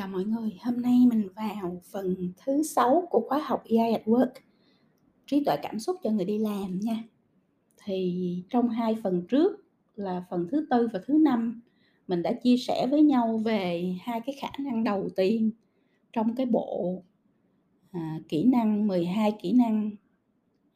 Chào 0.00 0.08
mọi 0.08 0.24
người, 0.24 0.58
hôm 0.64 0.82
nay 0.82 1.06
mình 1.10 1.28
vào 1.36 1.80
phần 1.92 2.32
thứ 2.44 2.62
6 2.62 3.08
của 3.10 3.20
khóa 3.28 3.38
học 3.38 3.64
AI 3.64 3.92
at 3.92 4.04
Work 4.04 4.30
trí 5.26 5.44
tuệ 5.44 5.56
cảm 5.62 5.78
xúc 5.78 5.96
cho 6.02 6.10
người 6.10 6.24
đi 6.24 6.38
làm 6.38 6.80
nha. 6.80 7.04
Thì 7.84 8.42
trong 8.50 8.68
hai 8.68 8.96
phần 9.02 9.26
trước 9.28 9.64
là 9.96 10.24
phần 10.30 10.46
thứ 10.50 10.66
tư 10.70 10.88
và 10.92 11.00
thứ 11.06 11.14
năm 11.14 11.62
mình 12.08 12.22
đã 12.22 12.32
chia 12.32 12.56
sẻ 12.56 12.86
với 12.90 13.02
nhau 13.02 13.38
về 13.38 13.94
hai 14.00 14.20
cái 14.20 14.36
khả 14.40 14.48
năng 14.58 14.84
đầu 14.84 15.08
tiên 15.16 15.50
trong 16.12 16.34
cái 16.34 16.46
bộ 16.46 17.02
à, 17.90 18.20
kỹ 18.28 18.44
năng 18.44 18.86
12 18.86 19.32
kỹ 19.42 19.52
năng 19.52 19.90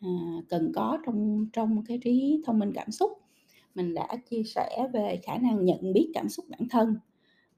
à, 0.01 0.09
cần 0.49 0.73
có 0.75 0.99
trong 1.07 1.47
trong 1.53 1.85
cái 1.85 1.99
trí 2.05 2.43
thông 2.47 2.59
minh 2.59 2.73
cảm 2.75 2.91
xúc. 2.91 3.11
Mình 3.75 3.95
đã 3.95 4.09
chia 4.31 4.43
sẻ 4.43 4.89
về 4.93 5.21
khả 5.23 5.39
năng 5.39 5.65
nhận 5.65 5.93
biết 5.93 6.11
cảm 6.15 6.29
xúc 6.29 6.45
bản 6.49 6.69
thân 6.69 6.97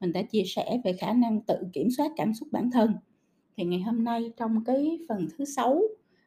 mình 0.01 0.13
đã 0.13 0.23
chia 0.23 0.43
sẻ 0.47 0.81
về 0.85 0.93
khả 0.93 1.13
năng 1.13 1.41
tự 1.41 1.57
kiểm 1.73 1.91
soát 1.91 2.13
cảm 2.17 2.35
xúc 2.35 2.49
bản 2.53 2.71
thân. 2.71 2.95
Thì 3.57 3.65
ngày 3.65 3.81
hôm 3.81 4.05
nay 4.05 4.33
trong 4.37 4.65
cái 4.65 4.99
phần 5.09 5.29
thứ 5.39 5.45
sáu 5.45 5.83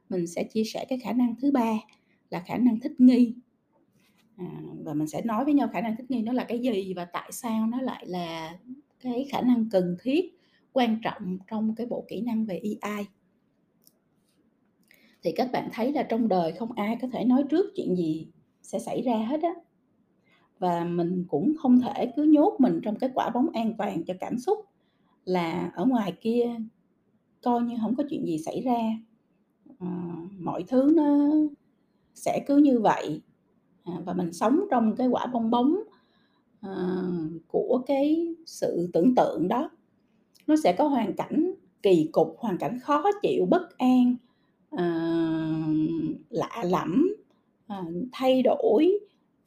mình 0.10 0.28
sẽ 0.28 0.44
chia 0.44 0.64
sẻ 0.64 0.86
cái 0.90 1.00
khả 1.00 1.14
năng 1.14 1.36
thứ 1.42 1.52
ba 1.52 1.74
là 2.30 2.40
khả 2.40 2.58
năng 2.58 2.80
thích 2.80 3.00
nghi. 3.00 3.34
À, 4.36 4.62
và 4.84 4.94
mình 4.94 5.08
sẽ 5.08 5.22
nói 5.22 5.46
với 5.46 5.54
nhau 5.54 5.70
khả 5.74 5.82
năng 5.82 5.96
thích 5.96 6.12
nghi 6.12 6.22
nó 6.22 6.34
là 6.34 6.44
cái 6.44 6.60
gì 6.60 6.94
và 6.94 7.06
tại 7.06 7.32
sao 7.32 7.68
nó 7.68 7.82
lại 7.82 8.06
là 8.08 8.58
cái 9.00 9.28
khả 9.32 9.42
năng 9.42 9.70
cần 9.72 9.98
thiết 10.02 10.40
quan 10.74 11.00
trọng 11.04 11.38
trong 11.48 11.76
cái 11.76 11.88
bộ 11.88 12.06
kỹ 12.08 12.22
năng 12.22 12.46
về 12.46 12.62
AI 12.82 13.06
thì 15.24 15.32
các 15.32 15.52
bạn 15.52 15.70
thấy 15.74 15.94
là 15.94 16.04
trong 16.04 16.28
đời 16.28 16.52
không 16.52 16.72
ai 16.72 16.98
có 17.02 17.08
thể 17.14 17.26
nói 17.26 17.44
trước 17.50 17.66
chuyện 17.76 17.96
gì 17.96 18.28
sẽ 18.62 18.80
xảy 18.80 19.02
ra 19.02 19.18
hết 19.18 19.42
á 19.44 19.54
và 20.60 20.84
mình 20.84 21.26
cũng 21.30 21.54
không 21.58 21.80
thể 21.82 22.14
cứ 22.16 22.24
nhốt 22.24 22.56
mình 22.60 22.80
trong 22.84 22.96
cái 22.96 23.10
quả 23.14 23.30
bóng 23.30 23.50
an 23.54 23.74
toàn 23.78 24.04
cho 24.04 24.14
cảm 24.20 24.38
xúc 24.38 24.66
là 25.26 25.72
ở 25.76 25.86
ngoài 25.86 26.14
kia 26.22 26.56
coi 27.42 27.62
như 27.62 27.76
không 27.82 27.96
có 27.96 28.04
chuyện 28.10 28.26
gì 28.26 28.38
xảy 28.38 28.62
ra. 28.62 28.80
À, 29.80 30.16
mọi 30.40 30.64
thứ 30.68 30.92
nó 30.96 31.30
sẽ 32.14 32.44
cứ 32.48 32.58
như 32.58 32.80
vậy. 32.80 33.22
À, 33.84 33.94
và 34.06 34.14
mình 34.14 34.34
sống 34.34 34.60
trong 34.72 34.96
cái 34.96 35.08
quả 35.08 35.26
bong 35.26 35.50
bóng 35.50 35.76
à, 36.62 37.02
của 37.48 37.82
cái 37.88 38.36
sự 38.46 38.90
tưởng 38.94 39.16
tượng 39.16 39.48
đó. 39.48 39.70
Nó 40.48 40.56
sẽ 40.64 40.76
có 40.78 40.88
hoàn 40.88 41.14
cảnh 41.14 41.54
kỳ 41.84 42.10
cục 42.12 42.36
hoàn 42.40 42.58
cảnh 42.58 42.80
khó 42.80 43.04
chịu 43.22 43.46
bất 43.46 43.78
an 43.78 44.16
à, 44.72 44.86
lạ 46.30 46.64
lẫm 46.66 47.16
à, 47.68 47.84
thay 48.12 48.42
đổi. 48.42 49.00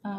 Ờ, 0.03 0.11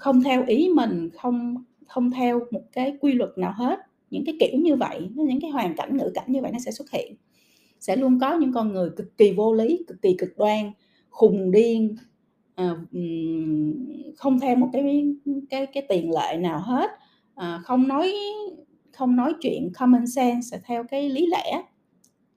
không 0.00 0.22
theo 0.22 0.44
ý 0.46 0.68
mình, 0.74 1.10
không 1.18 1.54
không 1.88 2.10
theo 2.10 2.40
một 2.50 2.62
cái 2.72 2.96
quy 3.00 3.12
luật 3.12 3.30
nào 3.38 3.52
hết. 3.56 3.78
Những 4.10 4.24
cái 4.26 4.36
kiểu 4.40 4.60
như 4.60 4.76
vậy, 4.76 5.08
những 5.14 5.40
cái 5.40 5.50
hoàn 5.50 5.74
cảnh, 5.76 5.96
ngữ 5.96 6.10
cảnh 6.14 6.24
như 6.32 6.40
vậy 6.42 6.50
nó 6.52 6.58
sẽ 6.58 6.70
xuất 6.70 6.90
hiện. 6.90 7.14
Sẽ 7.80 7.96
luôn 7.96 8.18
có 8.20 8.34
những 8.38 8.52
con 8.52 8.72
người 8.72 8.90
cực 8.96 9.18
kỳ 9.18 9.32
vô 9.32 9.54
lý, 9.54 9.84
cực 9.88 10.02
kỳ 10.02 10.16
cực 10.18 10.38
đoan, 10.38 10.72
khùng 11.10 11.50
điên, 11.52 11.96
ờ, 12.56 12.78
không 14.18 14.40
theo 14.40 14.56
một 14.56 14.68
cái 14.72 15.06
cái 15.50 15.66
cái 15.66 15.82
tiền 15.88 16.10
lệ 16.10 16.36
nào 16.38 16.60
hết, 16.60 16.90
ờ, 17.34 17.60
không 17.64 17.88
nói 17.88 18.14
không 18.92 19.16
nói 19.16 19.34
chuyện 19.42 19.70
common 19.80 20.06
sense 20.06 20.58
theo 20.66 20.84
cái 20.84 21.10
lý 21.10 21.26
lẽ. 21.26 21.62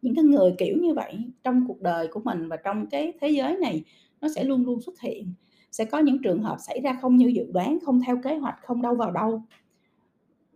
Những 0.04 0.16
cái 0.16 0.24
người 0.26 0.56
kiểu 0.60 0.78
như 0.82 0.94
vậy 0.96 1.18
trong 1.44 1.66
cuộc 1.68 1.82
đời 1.82 2.08
của 2.12 2.22
mình 2.26 2.50
và 2.50 2.58
trong 2.58 2.88
cái 2.92 3.14
thế 3.22 3.30
giới 3.30 3.58
này 3.58 3.84
nó 4.22 4.28
sẽ 4.36 4.46
luôn 4.46 4.66
luôn 4.66 4.82
xuất 4.82 5.02
hiện 5.02 5.34
sẽ 5.74 5.86
có 5.86 6.00
những 6.00 6.22
trường 6.22 6.44
hợp 6.44 6.58
xảy 6.60 6.82
ra 6.82 6.98
không 7.02 7.18
như 7.18 7.28
dự 7.28 7.52
đoán, 7.52 7.80
không 7.86 8.02
theo 8.02 8.20
kế 8.24 8.38
hoạch, 8.38 8.56
không 8.64 8.82
đâu 8.82 8.96
vào 8.96 9.12
đâu. 9.12 9.44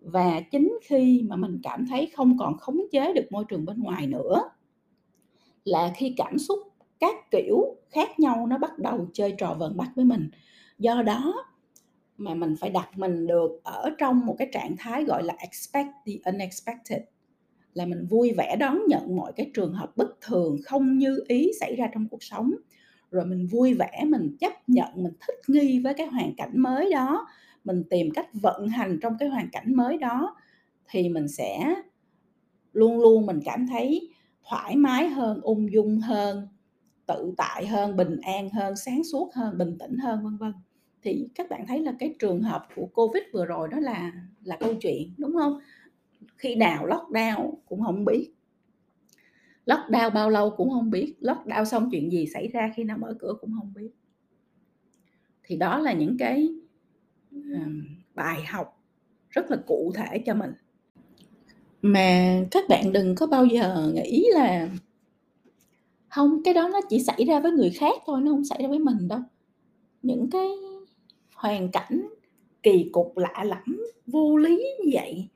Và 0.02 0.42
chính 0.52 0.78
khi 0.84 1.26
mà 1.30 1.36
mình 1.36 1.60
cảm 1.64 1.86
thấy 1.90 2.12
không 2.16 2.38
còn 2.38 2.58
khống 2.58 2.80
chế 2.92 3.14
được 3.14 3.32
môi 3.32 3.46
trường 3.50 3.66
bên 3.66 3.80
ngoài 3.80 4.08
nữa, 4.08 4.50
là 5.64 5.94
khi 5.96 6.14
cảm 6.18 6.38
xúc 6.38 6.60
các 7.00 7.16
kiểu 7.32 7.76
khác 7.90 8.20
nhau 8.20 8.48
nó 8.48 8.58
bắt 8.58 8.80
đầu 8.80 9.08
chơi 9.14 9.36
trò 9.38 9.56
vần 9.60 9.78
bắt 9.78 9.92
với 9.96 10.06
mình. 10.06 10.30
Do 10.80 11.02
đó 11.02 11.46
mà 12.18 12.34
mình 12.34 12.56
phải 12.60 12.70
đặt 12.70 12.90
mình 12.98 13.28
được 13.28 13.52
ở 13.64 13.90
trong 13.98 14.26
một 14.26 14.36
cái 14.40 14.50
trạng 14.52 14.76
thái 14.78 15.04
gọi 15.04 15.24
là 15.24 15.36
expect 15.38 15.90
the 16.06 16.14
unexpected, 16.32 17.02
là 17.74 17.86
mình 17.86 18.06
vui 18.10 18.34
vẻ 18.38 18.56
đón 18.56 18.80
nhận 18.88 19.16
mọi 19.16 19.34
cái 19.36 19.52
trường 19.54 19.74
hợp 19.74 19.98
bất 19.98 20.22
thường 20.22 20.58
không 20.66 20.98
như 20.98 21.24
ý 21.28 21.52
xảy 21.60 21.76
ra 21.76 21.88
trong 21.94 22.08
cuộc 22.12 22.24
sống 22.24 22.52
rồi 23.12 23.26
mình 23.26 23.48
vui 23.48 23.74
vẻ 23.74 24.04
mình 24.08 24.38
chấp 24.40 24.54
nhận 24.68 24.90
mình 24.96 25.14
thích 25.28 25.36
nghi 25.48 25.80
với 25.80 25.94
cái 25.94 26.08
hoàn 26.08 26.36
cảnh 26.36 26.52
mới 26.62 26.92
đó. 26.92 27.28
Mình 27.64 27.84
tìm 27.90 28.12
cách 28.12 28.28
vận 28.34 28.68
hành 28.68 29.00
trong 29.02 29.18
cái 29.20 29.30
hoàn 29.30 29.50
cảnh 29.52 29.76
mới 29.76 29.98
đó 29.98 30.36
thì 30.90 31.10
mình 31.10 31.28
sẽ 31.28 31.76
luôn 32.74 33.00
luôn 33.00 33.26
mình 33.26 33.40
cảm 33.46 33.68
thấy 33.68 34.10
thoải 34.50 34.76
mái 34.76 35.10
hơn 35.10 35.42
ung 35.42 35.74
dung 35.74 36.00
hơn 36.00 36.48
tự 37.08 37.34
tại 37.38 37.68
hơn 37.68 37.96
bình 37.96 38.18
an 38.22 38.50
hơn 38.50 38.76
sáng 38.76 39.04
suốt 39.04 39.34
hơn 39.34 39.58
bình 39.58 39.78
tĩnh 39.80 39.98
hơn 39.98 40.24
vân 40.24 40.38
vân. 40.38 40.54
Thì 41.04 41.28
các 41.36 41.50
bạn 41.50 41.66
thấy 41.68 41.80
là 41.80 41.94
cái 42.00 42.16
trường 42.20 42.42
hợp 42.42 42.68
của 42.76 42.86
covid 42.86 43.24
vừa 43.34 43.46
rồi 43.46 43.68
đó 43.72 43.80
là 43.80 44.12
là 44.44 44.58
câu 44.60 44.74
chuyện 44.82 45.14
đúng 45.18 45.34
không? 45.34 45.60
Khi 46.38 46.56
nào 46.56 46.88
lockdown 46.88 47.54
cũng 47.66 47.82
không 47.82 48.06
biết 48.06 48.34
lockdown 49.68 50.14
bao 50.14 50.30
lâu 50.30 50.50
cũng 50.50 50.70
không 50.70 50.90
biết. 50.90 51.16
Lockdown 51.22 51.66
xong 51.66 51.90
chuyện 51.92 52.12
gì 52.12 52.28
xảy 52.34 52.48
ra 52.48 52.72
khi 52.76 52.84
nào 52.84 52.98
mở 52.98 53.16
cửa 53.20 53.34
cũng 53.42 53.52
không 53.60 53.74
biết. 53.76 53.90
Thì 55.44 55.56
đó 55.56 55.78
là 55.80 55.94
những 55.94 56.18
cái 56.20 56.50
bài 58.16 58.44
học 58.48 58.84
rất 59.30 59.52
là 59.52 59.58
cụ 59.68 59.92
thể 59.96 60.20
cho 60.26 60.34
mình. 60.34 60.52
Mà 61.82 62.40
các 62.52 62.64
bạn 62.70 62.92
đừng 62.92 63.16
có 63.16 63.28
bao 63.28 63.46
giờ 63.46 63.92
nghĩ 63.94 64.26
là 64.34 64.70
không, 66.08 66.44
cái 66.44 66.54
đó 66.54 66.70
nó 66.74 66.82
chỉ 66.90 67.04
xảy 67.04 67.26
ra 67.26 67.40
với 67.40 67.52
người 67.52 67.70
khác 67.70 67.94
thôi, 68.06 68.22
nó 68.22 68.32
không 68.32 68.46
xảy 68.46 68.60
ra 68.62 68.68
với 68.68 68.80
mình 68.80 69.08
đâu. 69.08 69.20
Những 70.02 70.30
cái 70.30 70.48
hoàn 71.36 71.72
cảnh 71.72 72.08
kỳ 72.64 72.90
cục 72.92 73.18
lạ 73.18 73.44
lẫm, 73.44 73.82
vô 74.08 74.38
lý 74.38 74.56
như 74.56 74.90
vậy 74.94 75.28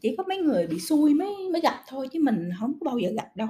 chỉ 0.00 0.14
có 0.16 0.24
mấy 0.28 0.38
người 0.38 0.66
bị 0.66 0.80
xui 0.80 1.14
mới 1.14 1.34
mới 1.52 1.60
gặp 1.60 1.82
thôi 1.88 2.08
chứ 2.12 2.20
mình 2.22 2.50
không 2.60 2.72
có 2.80 2.84
bao 2.84 2.98
giờ 2.98 3.10
gặp 3.16 3.36
đâu. 3.36 3.48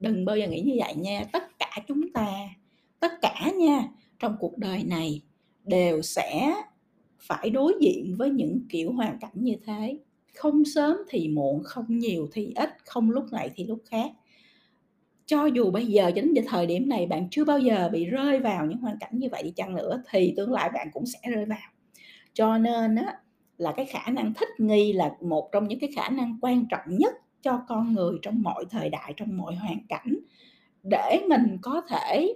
Đừng 0.00 0.24
bao 0.24 0.36
giờ 0.36 0.46
nghĩ 0.48 0.60
như 0.60 0.74
vậy 0.78 0.94
nha. 0.94 1.24
Tất 1.32 1.58
cả 1.58 1.76
chúng 1.88 2.12
ta, 2.12 2.28
tất 3.00 3.12
cả 3.22 3.50
nha, 3.56 3.88
trong 4.18 4.36
cuộc 4.40 4.58
đời 4.58 4.84
này 4.84 5.20
đều 5.64 6.02
sẽ 6.02 6.54
phải 7.20 7.50
đối 7.50 7.74
diện 7.80 8.16
với 8.18 8.30
những 8.30 8.60
kiểu 8.68 8.92
hoàn 8.92 9.18
cảnh 9.18 9.32
như 9.34 9.54
thế. 9.66 9.98
Không 10.34 10.64
sớm 10.64 10.96
thì 11.08 11.28
muộn, 11.28 11.62
không 11.64 11.98
nhiều 11.98 12.28
thì 12.32 12.52
ít, 12.56 12.70
không 12.84 13.10
lúc 13.10 13.24
này 13.32 13.50
thì 13.54 13.66
lúc 13.66 13.78
khác. 13.86 14.10
Cho 15.26 15.46
dù 15.46 15.70
bây 15.70 15.86
giờ 15.86 16.10
đến 16.10 16.34
thời 16.48 16.66
điểm 16.66 16.88
này 16.88 17.06
bạn 17.06 17.28
chưa 17.30 17.44
bao 17.44 17.58
giờ 17.58 17.88
bị 17.92 18.04
rơi 18.04 18.38
vào 18.38 18.66
những 18.66 18.78
hoàn 18.78 18.98
cảnh 18.98 19.12
như 19.12 19.28
vậy 19.32 19.42
đi 19.42 19.50
chăng 19.50 19.74
nữa 19.74 20.02
thì 20.10 20.34
tương 20.36 20.52
lai 20.52 20.70
bạn 20.74 20.88
cũng 20.92 21.06
sẽ 21.06 21.18
rơi 21.30 21.44
vào. 21.44 21.70
Cho 22.32 22.58
nên 22.58 22.94
á 22.94 23.18
là 23.62 23.72
cái 23.76 23.86
khả 23.86 24.10
năng 24.10 24.34
thích 24.34 24.48
nghi 24.58 24.92
là 24.92 25.16
một 25.20 25.48
trong 25.52 25.68
những 25.68 25.78
cái 25.80 25.90
khả 25.96 26.08
năng 26.08 26.38
quan 26.40 26.66
trọng 26.70 26.98
nhất 26.98 27.14
cho 27.42 27.64
con 27.68 27.92
người 27.92 28.18
trong 28.22 28.42
mọi 28.42 28.64
thời 28.70 28.88
đại, 28.88 29.14
trong 29.16 29.36
mọi 29.36 29.54
hoàn 29.54 29.86
cảnh, 29.88 30.18
để 30.82 31.20
mình 31.28 31.58
có 31.62 31.82
thể 31.88 32.34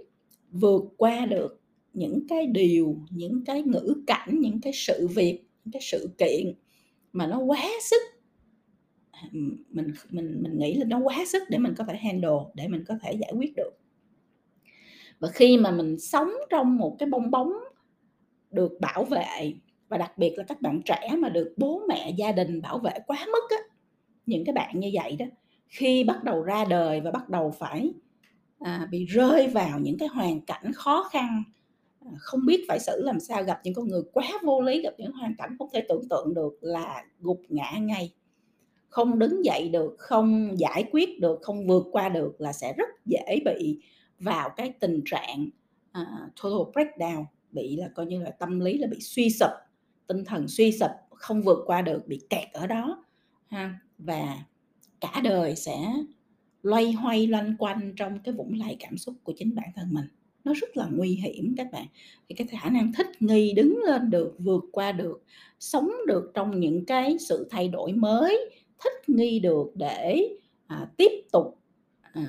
vượt 0.50 0.82
qua 0.96 1.26
được 1.26 1.60
những 1.92 2.28
cái 2.28 2.46
điều, 2.46 2.96
những 3.10 3.44
cái 3.44 3.62
ngữ 3.62 4.02
cảnh, 4.06 4.40
những 4.40 4.60
cái 4.60 4.72
sự 4.72 5.08
việc, 5.14 5.40
những 5.64 5.72
cái 5.72 5.82
sự 5.82 6.10
kiện 6.18 6.54
mà 7.12 7.26
nó 7.26 7.38
quá 7.38 7.64
sức. 7.80 8.02
Mình 9.32 9.92
mình 10.10 10.42
mình 10.42 10.58
nghĩ 10.58 10.74
là 10.74 10.84
nó 10.84 10.98
quá 10.98 11.16
sức 11.26 11.42
để 11.50 11.58
mình 11.58 11.74
có 11.78 11.84
thể 11.84 11.96
handle, 11.96 12.38
để 12.54 12.68
mình 12.68 12.84
có 12.88 12.94
thể 13.02 13.12
giải 13.12 13.32
quyết 13.36 13.52
được. 13.56 13.70
Và 15.18 15.28
khi 15.28 15.58
mà 15.58 15.70
mình 15.70 15.98
sống 15.98 16.30
trong 16.50 16.76
một 16.76 16.96
cái 16.98 17.08
bong 17.08 17.30
bóng 17.30 17.52
được 18.50 18.72
bảo 18.80 19.04
vệ 19.04 19.54
và 19.88 19.98
đặc 19.98 20.18
biệt 20.18 20.34
là 20.36 20.44
các 20.44 20.62
bạn 20.62 20.82
trẻ 20.84 21.16
mà 21.18 21.28
được 21.28 21.54
bố 21.56 21.82
mẹ 21.88 22.10
gia 22.16 22.32
đình 22.32 22.62
bảo 22.62 22.78
vệ 22.78 22.92
quá 23.06 23.26
mức 23.26 23.50
á 23.50 23.56
những 24.26 24.44
cái 24.44 24.52
bạn 24.52 24.80
như 24.80 24.90
vậy 24.94 25.16
đó 25.18 25.26
khi 25.68 26.04
bắt 26.04 26.24
đầu 26.24 26.42
ra 26.42 26.64
đời 26.64 27.00
và 27.00 27.10
bắt 27.10 27.28
đầu 27.28 27.50
phải 27.58 27.92
à, 28.58 28.88
bị 28.90 29.04
rơi 29.04 29.48
vào 29.48 29.78
những 29.78 29.98
cái 29.98 30.08
hoàn 30.08 30.40
cảnh 30.40 30.72
khó 30.72 31.08
khăn 31.12 31.42
à, 32.00 32.10
không 32.18 32.46
biết 32.46 32.64
phải 32.68 32.78
xử 32.80 33.02
làm 33.02 33.20
sao 33.20 33.42
gặp 33.42 33.60
những 33.64 33.74
con 33.74 33.88
người 33.88 34.02
quá 34.12 34.28
vô 34.42 34.60
lý 34.60 34.82
gặp 34.82 34.94
những 34.98 35.12
hoàn 35.12 35.34
cảnh 35.38 35.56
không 35.58 35.68
thể 35.72 35.84
tưởng 35.88 36.08
tượng 36.08 36.34
được 36.34 36.58
là 36.60 37.04
gục 37.20 37.40
ngã 37.48 37.72
ngay. 37.80 38.12
Không 38.88 39.18
đứng 39.18 39.44
dậy 39.44 39.68
được 39.68 39.94
không 39.98 40.58
giải 40.58 40.84
quyết 40.90 41.20
được 41.20 41.38
không 41.42 41.66
vượt 41.66 41.86
qua 41.92 42.08
được 42.08 42.40
là 42.40 42.52
sẽ 42.52 42.72
rất 42.76 42.88
dễ 43.04 43.40
bị 43.44 43.80
vào 44.18 44.50
cái 44.56 44.72
tình 44.80 45.02
trạng 45.04 45.48
uh, 46.00 46.34
total 46.42 46.72
breakdown 46.74 47.24
bị 47.50 47.76
là 47.76 47.88
coi 47.94 48.06
như 48.06 48.22
là 48.22 48.30
tâm 48.30 48.60
lý 48.60 48.78
là 48.78 48.88
bị 48.90 49.00
suy 49.00 49.30
sụp 49.30 49.50
tinh 50.06 50.24
thần 50.24 50.48
suy 50.48 50.72
sụp 50.72 50.90
không 51.10 51.42
vượt 51.42 51.58
qua 51.66 51.82
được 51.82 52.06
bị 52.06 52.20
kẹt 52.30 52.52
ở 52.52 52.66
đó 52.66 53.04
ha. 53.46 53.78
Và 53.98 54.38
cả 55.00 55.20
đời 55.24 55.56
sẽ 55.56 55.92
loay 56.62 56.92
hoay 56.92 57.26
loanh 57.26 57.56
quanh 57.58 57.92
trong 57.96 58.18
cái 58.18 58.34
vũng 58.34 58.52
lầy 58.58 58.76
cảm 58.80 58.98
xúc 58.98 59.14
của 59.22 59.32
chính 59.36 59.54
bản 59.54 59.68
thân 59.74 59.94
mình. 59.94 60.06
Nó 60.44 60.52
rất 60.54 60.76
là 60.76 60.88
nguy 60.92 61.14
hiểm 61.14 61.54
các 61.56 61.68
bạn. 61.72 61.86
Thì 62.28 62.34
cái 62.34 62.46
khả 62.46 62.70
năng 62.70 62.92
thích 62.92 63.06
nghi 63.20 63.52
đứng 63.52 63.78
lên 63.86 64.10
được 64.10 64.34
vượt 64.38 64.64
qua 64.72 64.92
được 64.92 65.22
sống 65.60 65.90
được 66.06 66.30
trong 66.34 66.60
những 66.60 66.84
cái 66.84 67.18
sự 67.18 67.48
thay 67.50 67.68
đổi 67.68 67.92
mới 67.92 68.50
thích 68.84 69.08
nghi 69.08 69.40
được 69.40 69.72
để 69.74 70.28
à, 70.66 70.88
tiếp 70.96 71.10
tục 71.32 71.58
à, 72.00 72.24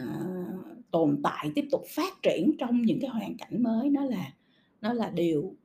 tồn 0.91 1.19
tại 1.23 1.51
tiếp 1.55 1.65
tục 1.71 1.83
phát 1.89 2.13
triển 2.21 2.51
trong 2.59 2.81
những 2.81 2.99
cái 3.01 3.09
hoàn 3.09 3.37
cảnh 3.37 3.63
mới 3.63 3.89
nó 3.89 4.05
là 4.05 4.33
nó 4.81 4.93
là 4.93 5.09
điều 5.09 5.55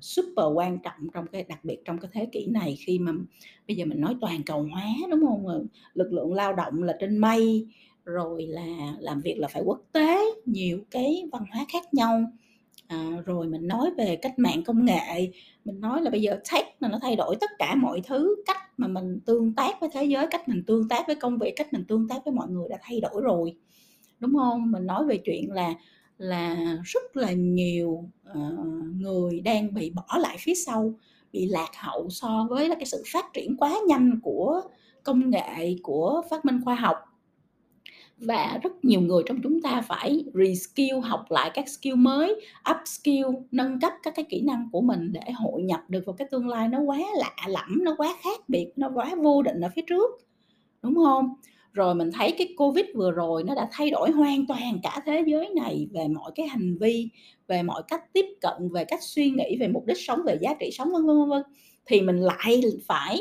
super 0.00 0.46
quan 0.54 0.78
trọng 0.78 1.08
trong 1.14 1.26
cái 1.26 1.42
đặc 1.48 1.64
biệt 1.64 1.78
trong 1.84 1.98
cái 1.98 2.10
thế 2.14 2.26
kỷ 2.32 2.46
này 2.46 2.76
khi 2.86 2.98
mà 2.98 3.12
bây 3.68 3.76
giờ 3.76 3.84
mình 3.84 4.00
nói 4.00 4.16
toàn 4.20 4.42
cầu 4.42 4.68
hóa 4.72 4.84
đúng 5.10 5.20
không? 5.26 5.66
Lực 5.94 6.12
lượng 6.12 6.34
lao 6.34 6.52
động 6.52 6.82
là 6.82 6.96
trên 7.00 7.18
mây 7.18 7.66
rồi 8.04 8.46
là 8.46 8.96
làm 9.00 9.20
việc 9.20 9.38
là 9.38 9.48
phải 9.48 9.62
quốc 9.64 9.80
tế 9.92 10.24
nhiều 10.46 10.78
cái 10.90 11.28
văn 11.32 11.44
hóa 11.52 11.64
khác 11.72 11.94
nhau. 11.94 12.24
À, 12.86 13.10
rồi 13.26 13.48
mình 13.48 13.66
nói 13.66 13.90
về 13.98 14.16
cách 14.16 14.38
mạng 14.38 14.62
công 14.64 14.84
nghệ 14.84 15.30
mình 15.64 15.80
nói 15.80 16.02
là 16.02 16.10
bây 16.10 16.22
giờ 16.22 16.40
tech 16.52 16.66
là 16.80 16.88
nó 16.88 16.98
thay 17.02 17.16
đổi 17.16 17.36
tất 17.40 17.50
cả 17.58 17.74
mọi 17.74 18.00
thứ 18.04 18.36
cách 18.46 18.56
mà 18.76 18.88
mình 18.88 19.20
tương 19.26 19.54
tác 19.54 19.80
với 19.80 19.90
thế 19.92 20.04
giới 20.04 20.26
cách 20.30 20.48
mình 20.48 20.62
tương 20.66 20.88
tác 20.88 21.06
với 21.06 21.16
công 21.16 21.38
việc 21.38 21.52
cách 21.56 21.72
mình 21.72 21.84
tương 21.88 22.08
tác 22.08 22.24
với 22.24 22.34
mọi 22.34 22.48
người 22.48 22.68
đã 22.68 22.78
thay 22.82 23.00
đổi 23.00 23.22
rồi 23.22 23.56
đúng 24.20 24.34
không? 24.34 24.70
Mình 24.70 24.86
nói 24.86 25.04
về 25.04 25.18
chuyện 25.24 25.52
là 25.52 25.74
là 26.22 26.78
rất 26.84 27.16
là 27.16 27.32
nhiều 27.32 28.08
uh, 28.30 28.66
người 28.96 29.40
đang 29.40 29.74
bị 29.74 29.90
bỏ 29.90 30.18
lại 30.18 30.36
phía 30.40 30.54
sau 30.54 30.94
bị 31.32 31.46
lạc 31.46 31.70
hậu 31.76 32.10
so 32.10 32.46
với 32.50 32.68
cái 32.68 32.86
sự 32.86 33.02
phát 33.12 33.24
triển 33.32 33.56
quá 33.56 33.78
nhanh 33.86 34.20
của 34.22 34.60
công 35.02 35.30
nghệ 35.30 35.76
của 35.82 36.22
phát 36.30 36.44
minh 36.44 36.60
khoa 36.64 36.74
học. 36.74 36.96
Và 38.18 38.58
rất 38.62 38.84
nhiều 38.84 39.00
người 39.00 39.22
trong 39.26 39.38
chúng 39.42 39.62
ta 39.62 39.82
phải 39.88 40.24
reskill 40.34 40.98
học 41.02 41.24
lại 41.30 41.50
các 41.54 41.68
skill 41.68 41.94
mới 41.94 42.40
upskill 42.70 43.26
nâng 43.50 43.80
cấp 43.80 43.92
các 44.02 44.14
cái 44.16 44.24
kỹ 44.28 44.40
năng 44.40 44.68
của 44.72 44.80
mình 44.80 45.12
để 45.12 45.32
hội 45.32 45.62
nhập 45.62 45.80
được 45.88 46.02
vào 46.06 46.14
cái 46.18 46.28
tương 46.30 46.48
lai 46.48 46.68
nó 46.68 46.80
quá 46.80 46.98
lạ 47.16 47.36
lẫm 47.46 47.84
nó 47.84 47.94
quá 47.98 48.16
khác 48.22 48.48
biệt 48.48 48.72
nó 48.76 48.90
quá 48.94 49.14
vô 49.22 49.42
định 49.42 49.60
ở 49.60 49.70
phía 49.76 49.82
trước. 49.86 50.10
Đúng 50.82 50.94
không? 50.94 51.34
Rồi 51.72 51.94
mình 51.94 52.10
thấy 52.12 52.34
cái 52.38 52.54
covid 52.56 52.84
vừa 52.94 53.10
rồi 53.10 53.44
nó 53.44 53.54
đã 53.54 53.68
thay 53.72 53.90
đổi 53.90 54.10
hoàn 54.10 54.46
toàn 54.46 54.78
cả 54.82 55.02
thế 55.06 55.24
giới 55.26 55.50
này 55.54 55.88
về 55.92 56.08
mọi 56.08 56.32
cái 56.34 56.46
hành 56.46 56.76
vi 56.80 57.08
về 57.48 57.62
mọi 57.62 57.82
cách 57.88 58.12
tiếp 58.12 58.26
cận 58.40 58.68
về 58.72 58.84
cách 58.84 59.02
suy 59.02 59.30
nghĩ 59.30 59.56
về 59.60 59.68
mục 59.68 59.86
đích 59.86 59.98
sống 59.98 60.22
về 60.26 60.38
giá 60.40 60.54
trị 60.60 60.70
sống 60.72 60.92
vân 60.92 61.06
vân 61.06 61.28
vân 61.28 61.42
thì 61.86 62.00
mình 62.00 62.16
lại 62.16 62.62
phải 62.86 63.20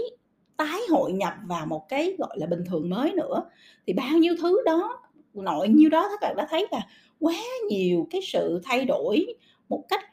tái 0.58 0.80
hội 0.90 1.12
nhập 1.14 1.34
vào 1.46 1.66
một 1.66 1.90
cái 1.90 2.16
gọi 2.18 2.40
là 2.40 2.46
bình 2.46 2.64
thường 2.70 2.90
mới 2.90 3.12
nữa. 3.14 3.44
Thì 3.88 3.94
bao 3.94 4.18
nhiêu 4.18 4.36
thứ 4.42 4.62
đó 4.66 5.00
nội 5.34 5.70
nhiêu 5.70 5.90
đó 5.90 6.08
các 6.10 6.20
bạn 6.22 6.36
đã 6.36 6.48
thấy 6.50 6.68
là 6.72 6.88
quá 7.20 7.36
nhiều 7.70 8.08
cái 8.12 8.22
sự 8.24 8.62
thay 8.64 8.86
đổi 8.86 9.26
một 9.70 9.84
cách 9.90 10.04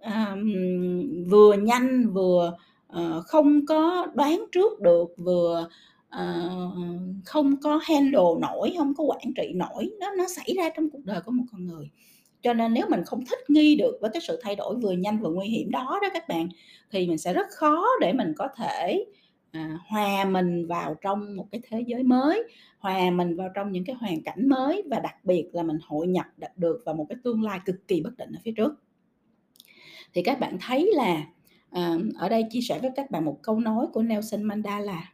um, 0.00 0.52
vừa 1.30 1.54
nhanh 1.54 2.10
vừa 2.12 2.56
uh, 2.92 3.24
không 3.26 3.66
có 3.66 4.06
đoán 4.14 4.44
trước 4.52 4.80
được 4.80 5.08
vừa 5.16 5.68
Ờ, 6.14 6.50
không 7.24 7.60
có 7.62 7.80
handle 7.82 8.40
nổi 8.40 8.74
không 8.78 8.94
có 8.94 9.04
quản 9.04 9.34
trị 9.36 9.52
nổi 9.54 9.90
nó 10.00 10.10
nó 10.18 10.28
xảy 10.28 10.54
ra 10.56 10.68
trong 10.76 10.90
cuộc 10.90 11.04
đời 11.04 11.20
của 11.20 11.32
một 11.32 11.44
con 11.52 11.66
người. 11.66 11.90
Cho 12.42 12.52
nên 12.52 12.74
nếu 12.74 12.86
mình 12.90 13.04
không 13.04 13.24
thích 13.26 13.50
nghi 13.50 13.76
được 13.76 13.98
với 14.00 14.10
cái 14.12 14.22
sự 14.28 14.40
thay 14.42 14.56
đổi 14.56 14.76
vừa 14.76 14.92
nhanh 14.92 15.18
vừa 15.18 15.30
nguy 15.30 15.48
hiểm 15.48 15.70
đó 15.70 15.98
đó 16.02 16.08
các 16.14 16.28
bạn 16.28 16.48
thì 16.90 17.06
mình 17.08 17.18
sẽ 17.18 17.32
rất 17.32 17.46
khó 17.50 17.86
để 18.00 18.12
mình 18.12 18.32
có 18.36 18.48
thể 18.56 19.04
à, 19.50 19.78
hòa 19.88 20.24
mình 20.24 20.66
vào 20.66 20.94
trong 21.00 21.36
một 21.36 21.46
cái 21.52 21.60
thế 21.70 21.84
giới 21.86 22.02
mới 22.02 22.44
hòa 22.78 23.10
mình 23.10 23.36
vào 23.36 23.48
trong 23.54 23.72
những 23.72 23.84
cái 23.84 23.96
hoàn 23.96 24.22
cảnh 24.22 24.48
mới 24.48 24.82
và 24.90 25.00
đặc 25.00 25.24
biệt 25.24 25.48
là 25.52 25.62
mình 25.62 25.78
hội 25.86 26.06
nhập 26.06 26.26
được 26.56 26.82
vào 26.86 26.94
một 26.94 27.06
cái 27.08 27.18
tương 27.24 27.42
lai 27.42 27.60
cực 27.66 27.88
kỳ 27.88 28.00
bất 28.00 28.16
định 28.16 28.32
ở 28.32 28.38
phía 28.44 28.52
trước. 28.52 28.74
Thì 30.14 30.22
các 30.22 30.40
bạn 30.40 30.58
thấy 30.60 30.90
là 30.94 31.26
à, 31.70 31.96
ở 32.18 32.28
đây 32.28 32.44
chia 32.50 32.60
sẻ 32.60 32.78
với 32.82 32.90
các 32.96 33.10
bạn 33.10 33.24
một 33.24 33.38
câu 33.42 33.60
nói 33.60 33.86
của 33.92 34.02
Nelson 34.02 34.42
Mandela 34.42 35.13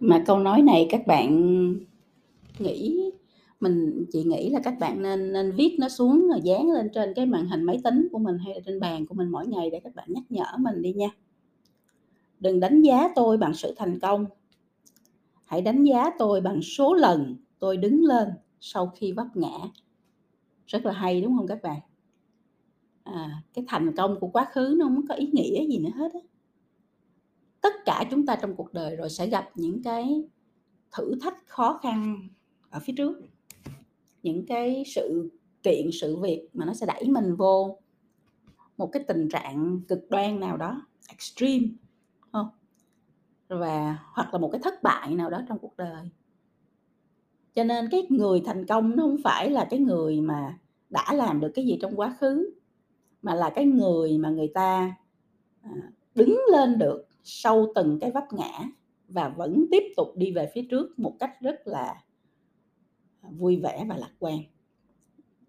mà 0.00 0.22
câu 0.26 0.38
nói 0.38 0.62
này 0.62 0.86
các 0.90 1.06
bạn 1.06 1.50
nghĩ 2.58 3.10
mình 3.60 4.04
chị 4.12 4.24
nghĩ 4.24 4.50
là 4.50 4.60
các 4.64 4.74
bạn 4.80 5.02
nên 5.02 5.32
nên 5.32 5.52
viết 5.52 5.76
nó 5.78 5.88
xuống 5.88 6.28
rồi 6.28 6.40
dán 6.42 6.70
lên 6.70 6.88
trên 6.94 7.14
cái 7.14 7.26
màn 7.26 7.48
hình 7.48 7.62
máy 7.62 7.80
tính 7.84 8.08
của 8.12 8.18
mình 8.18 8.38
hay 8.38 8.54
là 8.54 8.60
trên 8.66 8.80
bàn 8.80 9.06
của 9.06 9.14
mình 9.14 9.28
mỗi 9.28 9.46
ngày 9.46 9.70
để 9.70 9.80
các 9.80 9.94
bạn 9.94 10.08
nhắc 10.08 10.24
nhở 10.28 10.44
mình 10.58 10.82
đi 10.82 10.92
nha. 10.92 11.08
Đừng 12.40 12.60
đánh 12.60 12.82
giá 12.82 13.08
tôi 13.14 13.36
bằng 13.36 13.54
sự 13.54 13.74
thành 13.76 13.98
công. 14.00 14.26
Hãy 15.44 15.62
đánh 15.62 15.84
giá 15.84 16.10
tôi 16.18 16.40
bằng 16.40 16.62
số 16.62 16.94
lần 16.94 17.36
tôi 17.58 17.76
đứng 17.76 18.04
lên 18.04 18.28
sau 18.60 18.92
khi 18.96 19.12
vấp 19.12 19.26
ngã. 19.34 19.58
Rất 20.66 20.86
là 20.86 20.92
hay 20.92 21.20
đúng 21.20 21.36
không 21.36 21.46
các 21.46 21.62
bạn? 21.62 21.80
À, 23.04 23.42
cái 23.54 23.64
thành 23.68 23.96
công 23.96 24.20
của 24.20 24.28
quá 24.28 24.46
khứ 24.52 24.74
nó 24.78 24.86
không 24.86 25.06
có 25.08 25.14
ý 25.14 25.26
nghĩa 25.32 25.66
gì 25.66 25.78
nữa 25.78 25.90
hết 25.94 26.12
á 26.14 26.20
tất 27.60 27.72
cả 27.84 28.04
chúng 28.10 28.26
ta 28.26 28.36
trong 28.36 28.56
cuộc 28.56 28.72
đời 28.72 28.96
rồi 28.96 29.10
sẽ 29.10 29.26
gặp 29.26 29.50
những 29.54 29.82
cái 29.82 30.24
thử 30.96 31.14
thách 31.20 31.46
khó 31.46 31.78
khăn 31.82 32.28
ở 32.70 32.80
phía 32.80 32.92
trước. 32.96 33.20
Những 34.22 34.46
cái 34.46 34.84
sự 34.86 35.30
kiện, 35.62 35.90
sự 35.92 36.16
việc 36.16 36.48
mà 36.52 36.64
nó 36.64 36.74
sẽ 36.74 36.86
đẩy 36.86 37.08
mình 37.08 37.36
vô 37.36 37.78
một 38.76 38.86
cái 38.92 39.04
tình 39.08 39.28
trạng 39.28 39.80
cực 39.88 40.10
đoan 40.10 40.40
nào 40.40 40.56
đó, 40.56 40.82
extreme 41.08 41.66
không? 42.32 42.48
Và, 43.48 43.98
hoặc 44.14 44.32
là 44.32 44.38
một 44.38 44.48
cái 44.52 44.60
thất 44.64 44.82
bại 44.82 45.14
nào 45.14 45.30
đó 45.30 45.42
trong 45.48 45.58
cuộc 45.58 45.76
đời. 45.76 46.10
Cho 47.54 47.64
nên 47.64 47.88
cái 47.90 48.06
người 48.08 48.42
thành 48.44 48.66
công 48.66 48.96
nó 48.96 49.02
không 49.02 49.16
phải 49.24 49.50
là 49.50 49.66
cái 49.70 49.80
người 49.80 50.20
mà 50.20 50.58
đã 50.90 51.12
làm 51.12 51.40
được 51.40 51.52
cái 51.54 51.66
gì 51.66 51.78
trong 51.82 51.96
quá 51.96 52.16
khứ, 52.20 52.50
mà 53.22 53.34
là 53.34 53.50
cái 53.50 53.64
người 53.64 54.18
mà 54.18 54.30
người 54.30 54.48
ta 54.54 54.96
à, 55.62 55.70
đứng 56.14 56.40
lên 56.52 56.78
được 56.78 57.06
sau 57.22 57.66
từng 57.74 57.98
cái 58.00 58.10
vấp 58.10 58.24
ngã 58.32 58.68
và 59.08 59.28
vẫn 59.28 59.66
tiếp 59.70 59.82
tục 59.96 60.08
đi 60.16 60.32
về 60.32 60.50
phía 60.54 60.62
trước 60.70 60.98
một 60.98 61.16
cách 61.18 61.32
rất 61.40 61.66
là 61.66 62.04
vui 63.22 63.56
vẻ 63.56 63.84
và 63.88 63.96
lạc 63.96 64.12
quan 64.18 64.38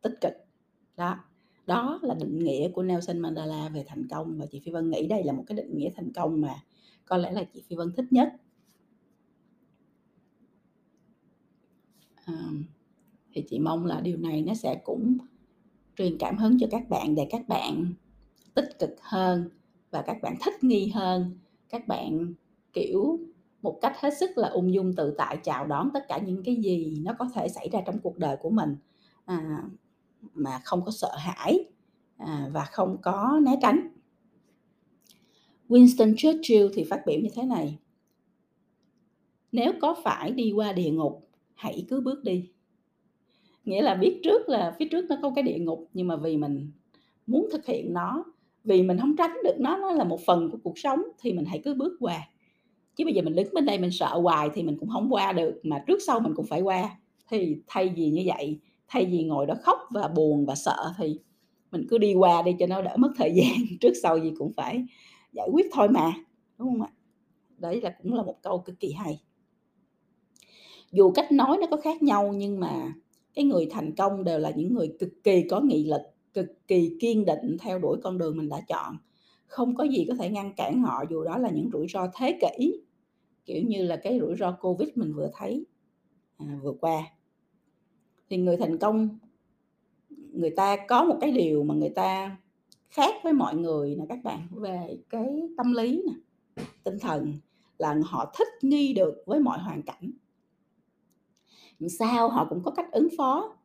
tích 0.02 0.18
cực. 0.22 0.34
Đó 0.98 1.24
đó 1.68 2.00
là 2.02 2.14
định 2.14 2.40
nghĩa 2.40 2.70
của 2.70 2.84
Nelson 2.84 3.20
Mandela 3.20 3.70
về 3.70 3.84
thành 3.88 4.08
công. 4.08 4.38
Và 4.38 4.46
chị 4.46 4.60
Phi 4.60 4.72
Vân 4.72 4.90
nghĩ 4.90 5.08
đây 5.08 5.24
là 5.24 5.34
một 5.34 5.44
cái 5.48 5.56
định 5.56 5.78
nghĩa 5.78 5.90
thành 5.96 6.14
công 6.14 6.42
mà 6.42 6.56
có 7.06 7.18
lẽ 7.18 7.32
là 7.32 7.44
chị 7.54 7.64
Phi 7.70 7.76
Vân 7.76 7.92
thích 7.98 8.06
nhất. 8.12 8.34
À, 12.26 12.34
thì 13.34 13.46
chị 13.50 13.60
mong 13.60 13.86
là 13.86 14.02
điều 14.02 14.18
này 14.18 14.42
nó 14.42 14.54
sẽ 14.54 14.82
cũng 14.84 15.18
truyền 15.98 16.18
cảm 16.18 16.38
hứng 16.38 16.60
cho 16.60 16.68
các 16.72 16.90
bạn 16.90 17.16
để 17.16 17.28
các 17.30 17.48
bạn 17.48 17.94
tích 18.54 18.80
cực 18.80 18.90
hơn 19.02 19.50
và 19.92 20.02
các 20.02 20.18
bạn 20.22 20.36
thích 20.42 20.64
nghi 20.64 20.88
hơn 20.88 21.38
các 21.72 21.88
bạn 21.88 22.34
kiểu 22.74 23.20
một 23.62 23.80
cách 23.82 23.94
hết 24.00 24.18
sức 24.18 24.38
là 24.38 24.48
ung 24.48 24.74
dung 24.74 24.94
tự 24.94 25.14
tại 25.18 25.38
chào 25.44 25.68
đón 25.68 25.90
tất 25.94 26.06
cả 26.08 26.18
những 26.18 26.44
cái 26.44 26.56
gì 26.56 27.02
nó 27.06 27.14
có 27.20 27.30
thể 27.34 27.50
xảy 27.50 27.70
ra 27.70 27.80
trong 27.86 28.00
cuộc 28.00 28.18
đời 28.18 28.38
của 28.42 28.50
mình 28.50 28.76
à, 29.26 29.64
mà 30.34 30.60
không 30.64 30.82
có 30.86 30.92
sợ 30.92 31.16
hãi 31.18 31.66
à, 32.18 32.50
và 32.54 32.66
không 32.66 32.98
có 33.02 33.40
né 33.44 33.60
tránh. 33.62 33.88
Winston 35.70 36.16
Churchill 36.18 36.68
thì 36.74 36.84
phát 36.84 37.02
biểu 37.06 37.20
như 37.20 37.30
thế 37.36 37.44
này 37.44 37.80
nếu 39.52 39.74
có 39.82 39.96
phải 40.04 40.32
đi 40.32 40.52
qua 40.52 40.74
địa 40.74 40.92
ngục 40.92 41.30
hãy 41.54 41.86
cứ 41.90 42.02
bước 42.02 42.24
đi. 42.24 42.50
Nghĩa 43.66 43.82
là 43.82 43.96
biết 43.96 44.20
trước 44.24 44.50
là 44.50 44.76
phía 44.80 44.88
trước 44.92 45.06
nó 45.10 45.16
có 45.22 45.32
cái 45.36 45.44
địa 45.44 45.60
ngục 45.60 45.90
nhưng 45.94 46.08
mà 46.08 46.16
vì 46.16 46.38
mình 46.38 46.72
muốn 47.28 47.50
thực 47.52 47.66
hiện 47.66 47.94
nó 47.94 48.26
vì 48.64 48.84
mình 48.84 48.98
không 48.98 49.16
tránh 49.18 49.38
được 49.44 49.56
nó 49.60 49.78
nó 49.78 49.92
là 49.92 50.04
một 50.04 50.20
phần 50.26 50.52
của 50.52 50.58
cuộc 50.64 50.78
sống 50.78 51.02
thì 51.20 51.34
mình 51.34 51.46
hãy 51.46 51.62
cứ 51.64 51.74
bước 51.74 51.98
qua. 52.00 52.28
Chứ 52.96 53.06
bây 53.06 53.14
giờ 53.14 53.22
mình 53.22 53.36
đứng 53.36 53.54
bên 53.54 53.66
đây 53.66 53.78
mình 53.78 53.92
sợ 53.92 54.20
hoài 54.24 54.50
thì 54.54 54.64
mình 54.64 54.78
cũng 54.80 54.90
không 54.90 55.14
qua 55.14 55.34
được, 55.34 55.60
mà 55.64 55.84
trước 55.88 56.00
sau 56.08 56.20
mình 56.20 56.34
cũng 56.36 56.46
phải 56.46 56.62
qua. 56.62 56.98
Thì 57.30 57.56
thay 57.68 57.90
vì 57.90 58.10
như 58.10 58.24
vậy, 58.26 58.60
thay 58.88 59.06
vì 59.06 59.24
ngồi 59.24 59.46
đó 59.46 59.54
khóc 59.62 59.80
và 59.92 60.08
buồn 60.08 60.46
và 60.46 60.56
sợ 60.56 60.94
thì 60.98 61.20
mình 61.72 61.86
cứ 61.90 61.98
đi 61.98 62.14
qua 62.14 62.42
đi 62.42 62.56
cho 62.60 62.68
nó 62.68 62.82
đỡ 62.82 62.98
mất 62.98 63.12
thời 63.18 63.32
gian, 63.36 63.78
trước 63.82 63.94
sau 64.04 64.20
gì 64.20 64.34
cũng 64.38 64.54
phải 64.54 64.86
giải 65.32 65.48
quyết 65.52 65.68
thôi 65.72 65.90
mà, 65.90 66.14
đúng 66.58 66.68
không 66.68 66.82
ạ? 66.82 66.92
Đấy 67.58 67.82
là 67.82 67.96
cũng 68.04 68.14
là 68.14 68.24
một 68.24 68.36
câu 68.42 68.60
cực 68.60 68.80
kỳ 68.80 68.92
hay. 68.92 69.22
Dù 70.92 71.12
cách 71.12 71.32
nói 71.32 71.58
nó 71.58 71.68
có 71.72 71.78
khác 71.78 72.04
nhau 72.04 72.34
nhưng 72.38 72.60
mà 72.60 72.94
cái 73.34 73.46
người 73.46 73.68
thành 73.72 73.96
công 73.96 74.24
đều 74.24 74.40
là 74.40 74.52
những 74.56 74.74
người 74.74 74.94
cực 75.00 75.10
kỳ 75.24 75.44
có 75.50 75.62
nghị 75.62 75.86
lực 75.86 76.02
cực 76.34 76.68
kỳ 76.68 76.98
kiên 77.00 77.26
định 77.26 77.58
theo 77.60 77.80
đuổi 77.80 77.98
con 78.04 78.18
đường 78.18 78.38
mình 78.38 78.50
đã 78.50 78.62
chọn. 78.68 78.98
Không 79.48 79.76
có 79.76 79.84
gì 79.84 80.06
có 80.10 80.16
thể 80.16 80.30
ngăn 80.30 80.54
cản 80.54 80.82
họ 80.82 81.04
dù 81.10 81.24
đó 81.24 81.38
là 81.38 81.50
những 81.50 81.70
rủi 81.74 81.88
ro 81.88 82.08
thế 82.16 82.40
kỷ 82.42 82.82
kiểu 83.46 83.64
như 83.68 83.84
là 83.84 83.96
cái 83.96 84.20
rủi 84.20 84.36
ro 84.36 84.52
covid 84.52 84.90
mình 84.96 85.14
vừa 85.14 85.30
thấy 85.34 85.66
à, 86.38 86.60
vừa 86.64 86.74
qua. 86.82 87.04
Thì 88.30 88.38
người 88.38 88.58
thành 88.58 88.78
công 88.78 89.20
người 90.10 90.50
ta 90.50 90.78
có 90.88 91.04
một 91.04 91.18
cái 91.22 91.32
điều 91.32 91.64
mà 91.64 91.76
người 91.76 91.90
ta 91.90 92.38
khác 92.90 93.16
với 93.24 93.34
mọi 93.34 93.56
người 93.56 93.96
nè 93.96 94.06
các 94.10 94.20
bạn 94.24 94.48
về 94.52 94.98
cái 95.10 95.50
tâm 95.58 95.74
lý 95.74 96.04
nè 96.08 96.14
tinh 96.84 97.00
thần 97.00 97.34
là 97.78 97.96
họ 98.06 98.34
thích 98.38 98.48
nghi 98.62 98.94
được 98.94 99.24
với 99.26 99.40
mọi 99.40 99.60
hoàn 99.60 99.82
cảnh. 99.82 100.12
Sao 102.00 102.30
họ 102.30 102.46
cũng 102.50 102.64
có 102.64 102.72
cách 102.72 102.92
ứng 102.92 103.08
phó 103.18 103.56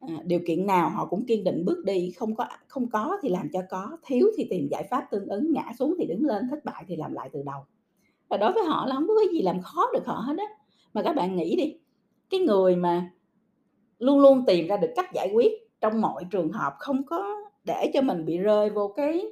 à, 0.00 0.14
điều 0.24 0.40
kiện 0.46 0.66
nào 0.66 0.90
họ 0.90 1.06
cũng 1.06 1.24
kiên 1.26 1.44
định 1.44 1.64
bước 1.64 1.84
đi, 1.84 2.10
không 2.10 2.34
có 2.34 2.46
không 2.68 2.90
có 2.90 3.18
thì 3.22 3.28
làm 3.28 3.48
cho 3.52 3.60
có, 3.70 3.98
thiếu 4.06 4.30
thì 4.36 4.46
tìm 4.50 4.68
giải 4.70 4.88
pháp 4.90 5.04
tương 5.10 5.26
ứng, 5.26 5.52
ngã 5.52 5.72
xuống 5.78 5.94
thì 5.98 6.06
đứng 6.06 6.24
lên, 6.24 6.48
thất 6.50 6.64
bại 6.64 6.84
thì 6.88 6.96
làm 6.96 7.12
lại 7.12 7.30
từ 7.32 7.42
đầu. 7.42 7.60
Và 8.28 8.36
đối 8.36 8.52
với 8.52 8.64
họ 8.64 8.86
là 8.86 8.94
không 8.94 9.08
có 9.08 9.14
cái 9.24 9.34
gì 9.34 9.42
làm 9.42 9.62
khó 9.62 9.86
được 9.92 10.06
họ 10.06 10.14
hết 10.14 10.38
á. 10.38 10.44
Mà 10.94 11.02
các 11.02 11.16
bạn 11.16 11.36
nghĩ 11.36 11.56
đi, 11.56 11.76
cái 12.30 12.40
người 12.40 12.76
mà 12.76 13.10
luôn 13.98 14.20
luôn 14.20 14.44
tìm 14.46 14.66
ra 14.66 14.76
được 14.76 14.90
cách 14.96 15.10
giải 15.14 15.30
quyết 15.34 15.52
trong 15.80 16.00
mọi 16.00 16.24
trường 16.30 16.52
hợp, 16.52 16.74
không 16.78 17.06
có 17.06 17.36
để 17.64 17.90
cho 17.94 18.02
mình 18.02 18.24
bị 18.24 18.38
rơi 18.38 18.70
vô 18.70 18.88
cái 18.96 19.26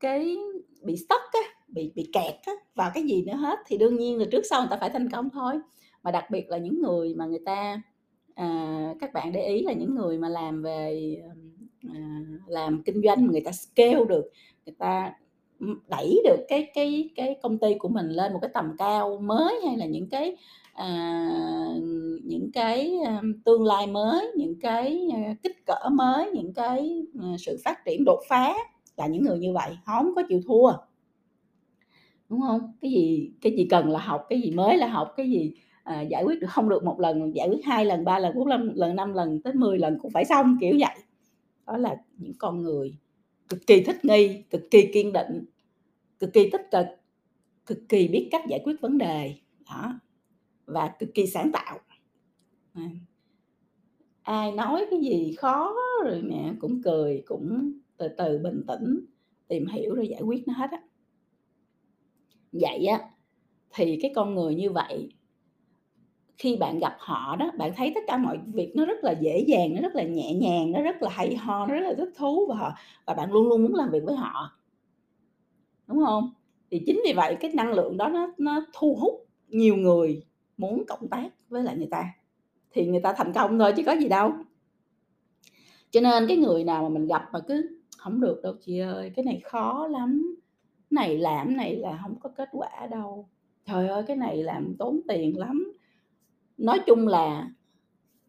cái 0.00 0.36
bị 0.82 0.96
stuck 0.96 1.32
á, 1.32 1.40
bị 1.68 1.92
bị 1.94 2.10
kẹt 2.12 2.34
á, 2.46 2.52
vào 2.74 2.90
cái 2.94 3.02
gì 3.04 3.24
nữa 3.26 3.34
hết 3.34 3.58
thì 3.66 3.78
đương 3.78 3.96
nhiên 3.96 4.18
là 4.18 4.24
trước 4.32 4.42
sau 4.50 4.60
người 4.60 4.68
ta 4.70 4.76
phải 4.80 4.90
thành 4.90 5.10
công 5.10 5.30
thôi. 5.30 5.54
Mà 6.02 6.10
đặc 6.10 6.24
biệt 6.30 6.48
là 6.48 6.58
những 6.58 6.82
người 6.82 7.14
mà 7.14 7.26
người 7.26 7.42
ta 7.46 7.82
à, 8.34 8.94
các 9.00 9.12
bạn 9.12 9.32
để 9.32 9.46
ý 9.46 9.62
là 9.62 9.72
những 9.72 9.94
người 9.94 10.18
mà 10.18 10.28
làm 10.28 10.62
về, 10.62 11.16
à, 11.94 12.00
làm 12.46 12.82
kinh 12.82 13.02
doanh 13.04 13.26
mà 13.26 13.32
người 13.32 13.40
ta 13.40 13.52
scale 13.52 14.04
được, 14.08 14.24
người 14.66 14.74
ta, 14.78 15.12
đẩy 15.88 16.20
được 16.24 16.44
cái 16.48 16.70
cái 16.74 17.10
cái 17.16 17.36
công 17.42 17.58
ty 17.58 17.74
của 17.78 17.88
mình 17.88 18.08
lên 18.08 18.32
một 18.32 18.38
cái 18.42 18.50
tầm 18.54 18.76
cao 18.78 19.18
mới, 19.22 19.60
hay 19.66 19.76
là 19.76 19.86
những 19.86 20.08
cái, 20.08 20.36
à, 20.74 21.28
những 22.24 22.50
cái, 22.52 22.98
à, 23.06 23.22
tương 23.44 23.64
lai 23.64 23.86
mới, 23.86 24.32
những 24.36 24.60
cái, 24.60 25.08
à, 25.14 25.34
kích 25.42 25.66
cỡ 25.66 25.88
mới, 25.92 26.30
những 26.30 26.54
cái, 26.54 27.02
à, 27.22 27.36
sự 27.38 27.58
phát 27.64 27.84
triển 27.84 28.04
đột 28.04 28.20
phá 28.28 28.54
là 28.96 29.06
những 29.06 29.22
người 29.24 29.38
như 29.38 29.52
vậy, 29.52 29.76
không 29.86 30.14
có 30.16 30.22
chịu 30.28 30.40
thua. 30.46 30.72
Đúng 32.28 32.40
không 32.40 32.72
Cái 32.80 32.90
gì 32.90 33.30
cái 33.40 33.52
gì 33.56 33.66
cần 33.70 33.88
là 33.90 33.98
học, 33.98 34.26
cái 34.28 34.40
gì 34.40 34.50
mới 34.50 34.76
là 34.76 34.86
học, 34.86 35.12
cái 35.16 35.30
gì, 35.30 35.54
à, 35.84 36.00
giải 36.00 36.24
quyết 36.24 36.40
được 36.40 36.46
không 36.50 36.68
được 36.68 36.84
một 36.84 37.00
lần, 37.00 37.34
giải 37.36 37.48
quyết 37.48 37.64
hai 37.64 37.84
lần, 37.84 38.04
ba 38.04 38.18
lần, 38.18 38.34
bốn 38.34 38.46
lần 38.46 38.72
lần, 38.74 38.96
năm 38.96 39.14
lần 39.14 39.42
tới 39.42 39.54
10 39.54 39.78
lần 39.78 39.98
cũng 40.02 40.10
phải 40.10 40.24
xong, 40.24 40.56
kiểu 40.60 40.76
vậy. 40.80 40.96
Đó 41.66 41.76
là 41.76 41.96
những 42.18 42.34
con 42.38 42.62
người 42.62 42.96
cực 43.48 43.66
kỳ 43.66 43.82
thích 43.82 44.04
nghi, 44.04 44.42
cực 44.50 44.62
kỳ 44.70 44.90
kiên 44.92 45.12
định, 45.12 45.44
cực 46.18 46.32
kỳ 46.32 46.50
tích 46.50 46.68
cực, 46.70 46.86
cực 47.66 47.78
kỳ 47.88 48.08
biết 48.08 48.28
cách 48.30 48.42
giải 48.48 48.60
quyết 48.64 48.80
vấn 48.80 48.98
đề, 48.98 49.34
đó, 49.70 50.00
và 50.66 50.92
cực 50.98 51.14
kỳ 51.14 51.26
sáng 51.26 51.52
tạo. 51.52 51.78
À. 52.74 52.90
Ai 54.22 54.52
nói 54.52 54.86
cái 54.90 55.00
gì 55.00 55.34
khó 55.38 55.74
rồi 56.04 56.22
nè, 56.22 56.54
cũng 56.60 56.82
cười, 56.82 57.22
cũng 57.26 57.72
từ 57.96 58.08
từ 58.08 58.38
bình 58.38 58.62
tĩnh, 58.68 59.06
tìm 59.48 59.66
hiểu 59.66 59.94
rồi 59.94 60.08
giải 60.08 60.22
quyết 60.22 60.48
nó 60.48 60.54
hết 60.54 60.70
á. 60.70 60.82
Vậy 62.52 62.86
á, 62.86 63.10
thì 63.74 63.98
cái 64.02 64.12
con 64.14 64.34
người 64.34 64.54
như 64.54 64.70
vậy 64.70 65.08
khi 66.38 66.56
bạn 66.56 66.78
gặp 66.78 66.96
họ 66.98 67.36
đó, 67.36 67.50
bạn 67.58 67.72
thấy 67.76 67.92
tất 67.94 68.00
cả 68.06 68.16
mọi 68.16 68.38
việc 68.54 68.72
nó 68.76 68.84
rất 68.86 69.04
là 69.04 69.12
dễ 69.12 69.38
dàng, 69.48 69.74
nó 69.74 69.80
rất 69.80 69.94
là 69.96 70.02
nhẹ 70.02 70.34
nhàng, 70.34 70.72
nó 70.72 70.82
rất 70.82 71.02
là 71.02 71.10
hay 71.10 71.36
ho, 71.36 71.66
nó 71.66 71.74
rất 71.74 71.80
là 71.88 71.94
thích 71.98 72.10
thú 72.16 72.46
và 72.48 72.54
họ 72.56 72.72
và 73.06 73.14
bạn 73.14 73.32
luôn 73.32 73.48
luôn 73.48 73.62
muốn 73.62 73.74
làm 73.74 73.90
việc 73.90 74.02
với 74.06 74.16
họ. 74.16 74.58
Đúng 75.86 75.98
hông? 75.98 76.30
Thì 76.70 76.82
chính 76.86 77.00
vì 77.06 77.12
vậy 77.12 77.36
cái 77.40 77.50
năng 77.54 77.72
lượng 77.72 77.96
đó 77.96 78.08
nó 78.08 78.32
nó 78.38 78.66
thu 78.72 78.96
hút 79.00 79.26
nhiều 79.48 79.76
người 79.76 80.22
muốn 80.56 80.84
cộng 80.88 81.08
tác 81.08 81.28
với 81.48 81.62
lại 81.62 81.76
người 81.76 81.88
ta, 81.90 82.04
thì 82.72 82.86
người 82.86 83.00
ta 83.00 83.12
thành 83.16 83.32
công 83.32 83.58
thôi 83.58 83.72
chứ 83.76 83.82
có 83.86 83.92
gì 83.92 84.08
đâu. 84.08 84.32
Cho 85.90 86.00
nên 86.00 86.26
cái 86.28 86.36
người 86.36 86.64
nào 86.64 86.82
mà 86.82 86.88
mình 86.88 87.06
gặp 87.06 87.22
mà 87.32 87.40
cứ 87.40 87.78
"Hổng 87.98 88.20
được 88.20 88.40
đâu 88.42 88.54
chị 88.60 88.78
ơi, 88.78 89.12
cái 89.16 89.24
này 89.24 89.40
khó 89.44 89.86
lắm, 89.88 90.36
này 90.90 91.18
làm 91.18 91.56
này 91.56 91.76
là 91.76 91.96
hông 91.96 92.20
có 92.20 92.28
kết 92.30 92.48
quả 92.52 92.86
đâu, 92.90 93.28
trời 93.66 93.88
ơi, 93.88 94.02
cái 94.06 94.16
này 94.16 94.36
làm 94.42 94.74
tốn 94.78 95.00
tiền 95.08 95.38
lắm." 95.38 95.73
Nói 96.58 96.78
chung 96.86 97.08
là 97.08 97.50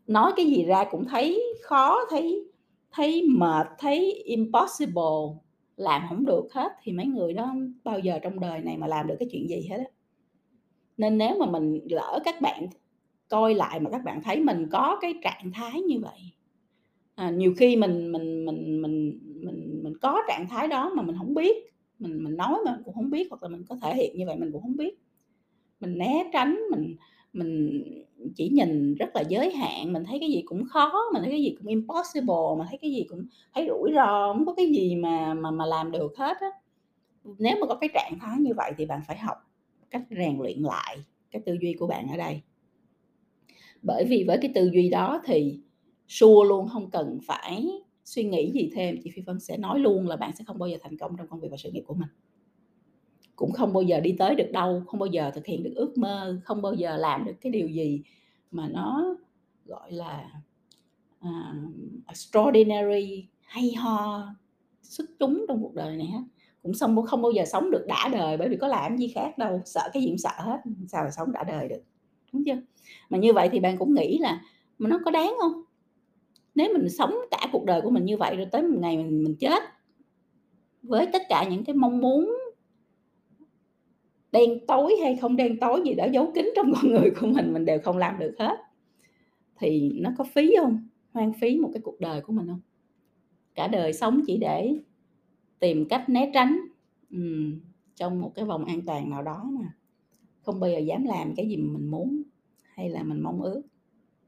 nói 0.07 0.33
cái 0.37 0.45
gì 0.45 0.65
ra 0.65 0.85
cũng 0.91 1.05
thấy 1.05 1.43
khó, 1.63 1.99
thấy 2.09 2.51
thấy 2.91 3.23
mệt, 3.29 3.67
thấy 3.79 4.13
impossible, 4.13 5.37
làm 5.77 6.01
không 6.09 6.25
được 6.25 6.47
hết 6.53 6.71
thì 6.83 6.91
mấy 6.91 7.05
người 7.05 7.33
đó 7.33 7.55
bao 7.83 7.99
giờ 7.99 8.19
trong 8.23 8.39
đời 8.39 8.61
này 8.61 8.77
mà 8.77 8.87
làm 8.87 9.07
được 9.07 9.15
cái 9.19 9.29
chuyện 9.31 9.47
gì 9.49 9.67
hết 9.71 9.77
á. 9.77 9.85
Nên 10.97 11.17
nếu 11.17 11.35
mà 11.39 11.45
mình 11.45 11.79
lỡ 11.89 12.19
các 12.25 12.41
bạn 12.41 12.67
coi 13.29 13.55
lại 13.55 13.79
mà 13.79 13.89
các 13.89 14.03
bạn 14.05 14.21
thấy 14.23 14.39
mình 14.43 14.67
có 14.71 14.97
cái 15.01 15.13
trạng 15.23 15.51
thái 15.53 15.81
như 15.81 15.99
vậy, 15.99 16.19
à, 17.15 17.29
nhiều 17.29 17.53
khi 17.57 17.75
mình 17.75 18.11
mình 18.11 18.45
mình 18.45 18.81
mình 18.81 19.19
mình 19.43 19.81
mình 19.83 19.93
có 20.01 20.21
trạng 20.27 20.47
thái 20.49 20.67
đó 20.67 20.91
mà 20.95 21.03
mình 21.03 21.15
không 21.19 21.33
biết, 21.33 21.57
mình 21.99 22.23
mình 22.23 22.37
nói 22.37 22.59
mà 22.65 22.79
cũng 22.85 22.93
không 22.95 23.09
biết, 23.09 23.27
hoặc 23.29 23.43
là 23.43 23.49
mình 23.49 23.63
có 23.69 23.77
thể 23.83 23.95
hiện 23.95 24.17
như 24.17 24.25
vậy 24.27 24.35
mình 24.37 24.51
cũng 24.51 24.61
không 24.61 24.77
biết. 24.77 24.99
Mình 25.79 25.97
né 25.97 26.29
tránh, 26.33 26.59
mình 26.71 26.95
mình 27.35 27.83
chỉ 28.35 28.49
nhìn 28.49 28.95
rất 28.95 29.15
là 29.15 29.21
giới 29.29 29.51
hạn, 29.51 29.93
mình 29.93 30.03
thấy 30.03 30.19
cái 30.19 30.29
gì 30.29 30.41
cũng 30.45 30.65
khó, 30.65 30.93
mình 31.13 31.21
thấy 31.21 31.31
cái 31.31 31.41
gì 31.41 31.55
cũng 31.57 31.67
impossible, 31.67 32.55
mà 32.57 32.65
thấy 32.69 32.77
cái 32.81 32.91
gì 32.91 33.05
cũng 33.09 33.25
thấy 33.53 33.67
rủi 33.69 33.91
ro, 33.95 34.33
không 34.33 34.45
có 34.45 34.53
cái 34.53 34.67
gì 34.67 34.95
mà 34.95 35.33
mà 35.33 35.51
mà 35.51 35.65
làm 35.65 35.91
được 35.91 36.17
hết 36.17 36.37
á. 36.41 36.47
Nếu 37.37 37.57
mà 37.61 37.67
có 37.67 37.75
cái 37.75 37.89
trạng 37.93 38.19
thái 38.21 38.39
như 38.39 38.53
vậy 38.57 38.71
thì 38.77 38.85
bạn 38.85 39.01
phải 39.07 39.17
học 39.17 39.37
cách 39.91 40.03
rèn 40.09 40.37
luyện 40.39 40.59
lại 40.59 40.97
cái 41.31 41.41
tư 41.45 41.57
duy 41.61 41.73
của 41.73 41.87
bạn 41.87 42.07
ở 42.07 42.17
đây. 42.17 42.41
Bởi 43.81 44.05
vì 44.05 44.23
với 44.27 44.37
cái 44.41 44.51
tư 44.55 44.69
duy 44.73 44.89
đó 44.89 45.21
thì 45.25 45.59
sure 46.07 46.49
luôn, 46.49 46.67
không 46.69 46.89
cần 46.91 47.19
phải 47.27 47.67
suy 48.05 48.23
nghĩ 48.23 48.51
gì 48.51 48.71
thêm, 48.75 48.97
chị 49.03 49.11
Phi 49.15 49.21
Vân 49.21 49.39
sẽ 49.39 49.57
nói 49.57 49.79
luôn 49.79 50.07
là 50.07 50.15
bạn 50.15 50.31
sẽ 50.35 50.43
không 50.47 50.59
bao 50.59 50.69
giờ 50.69 50.77
thành 50.81 50.97
công 50.97 51.17
trong 51.17 51.27
công 51.27 51.39
việc 51.39 51.47
và 51.51 51.57
sự 51.57 51.71
nghiệp 51.71 51.83
của 51.87 51.93
mình. 51.93 52.09
Cũng 53.35 53.51
không 53.51 53.73
bao 53.73 53.83
giờ 53.83 53.99
đi 53.99 54.15
tới 54.19 54.35
được 54.35 54.51
đâu, 54.51 54.83
không 54.87 54.99
bao 54.99 55.07
giờ 55.07 55.31
thực 55.35 55.45
hiện 55.45 55.63
được 55.63 55.73
ước 55.75 55.97
mơ, 55.97 56.39
không 56.43 56.61
bao 56.61 56.73
giờ 56.73 56.97
làm 56.97 57.25
được 57.25 57.33
cái 57.41 57.51
điều 57.51 57.67
gì 57.67 58.01
mà 58.51 58.67
nó, 58.67 59.15
gọi 59.65 59.91
là, 59.91 60.29
uh, 61.19 61.29
extraordinary, 62.07 63.27
hay 63.41 63.73
ho, 63.73 64.27
xuất 64.81 65.05
chúng 65.19 65.45
trong 65.47 65.61
cuộc 65.61 65.73
đời 65.73 65.97
này 65.97 66.07
hết. 66.07 66.23
Cũng 66.63 66.73
xong 66.73 67.05
không 67.05 67.21
bao 67.21 67.31
giờ 67.31 67.45
sống 67.45 67.71
được 67.71 67.85
đã 67.87 68.09
đời, 68.13 68.37
bởi 68.37 68.49
vì 68.49 68.57
có 68.57 68.67
làm 68.67 68.97
gì 68.97 69.07
khác 69.07 69.37
đâu, 69.37 69.61
sợ 69.65 69.81
cái 69.93 70.03
gì 70.03 70.09
cũng 70.09 70.17
sợ 70.17 70.31
hết, 70.37 70.57
sao 70.87 71.03
mà 71.03 71.11
sống 71.11 71.31
đã 71.31 71.43
đời 71.43 71.67
được, 71.67 71.81
đúng 72.33 72.43
chưa? 72.45 72.57
Mà 73.09 73.17
như 73.17 73.33
vậy 73.33 73.49
thì 73.51 73.59
bạn 73.59 73.77
cũng 73.77 73.93
nghĩ 73.93 74.17
là 74.17 74.41
mà 74.77 74.89
nó 74.89 74.99
có 75.05 75.11
đáng 75.11 75.35
không? 75.39 75.63
Nếu 76.55 76.73
mình 76.73 76.89
sống 76.89 77.15
cả 77.31 77.49
cuộc 77.51 77.65
đời 77.65 77.81
của 77.81 77.89
mình 77.89 78.05
như 78.05 78.17
vậy 78.17 78.35
rồi 78.35 78.45
tới 78.51 78.63
một 78.63 78.77
ngày 78.79 78.97
mình 78.97 79.23
mình 79.23 79.35
chết 79.39 79.63
với 80.83 81.07
tất 81.13 81.21
cả 81.29 81.47
những 81.49 81.63
cái 81.63 81.75
mong 81.75 81.99
muốn 81.99 82.37
đen 84.35 84.65
tối 84.67 84.95
hay 85.01 85.15
không 85.15 85.35
đen 85.35 85.59
tối 85.59 85.81
gì 85.85 85.93
đó 85.93 86.05
giấu 86.13 86.31
kín 86.35 86.49
trong 86.55 86.71
con 86.75 86.91
người 86.91 87.11
của 87.19 87.27
mình, 87.27 87.53
mình 87.53 87.65
đều 87.65 87.79
không 87.79 87.97
làm 87.97 88.19
được 88.19 88.35
hết, 88.39 88.57
thì 89.59 89.91
nó 90.01 90.09
có 90.17 90.23
phí 90.23 90.55
không? 90.59 90.87
Hoang 91.11 91.33
phí 91.33 91.57
một 91.57 91.69
cái 91.73 91.81
cuộc 91.81 91.99
đời 91.99 92.21
của 92.21 92.33
mình 92.33 92.47
không? 92.47 92.61
Cả 93.55 93.67
đời 93.67 93.93
sống 93.93 94.21
chỉ 94.27 94.37
để 94.37 94.79
tìm 95.59 95.87
cách 95.89 96.09
né 96.09 96.31
tránh, 96.33 96.59
ừ, 97.11 97.51
trong 97.95 98.21
một 98.21 98.31
cái 98.35 98.45
vòng 98.45 98.65
an 98.65 98.81
toàn 98.85 99.09
nào 99.09 99.21
đó 99.23 99.43
mà. 99.59 99.73
Không 100.41 100.59
bao 100.59 100.69
giờ 100.69 100.77
dám 100.77 101.03
làm 101.03 101.35
cái 101.35 101.49
gì 101.49 101.57
mình 101.57 101.87
muốn 101.87 102.21
hay 102.63 102.89
là 102.89 103.03
mình 103.03 103.23
mong 103.23 103.41
ước, 103.41 103.61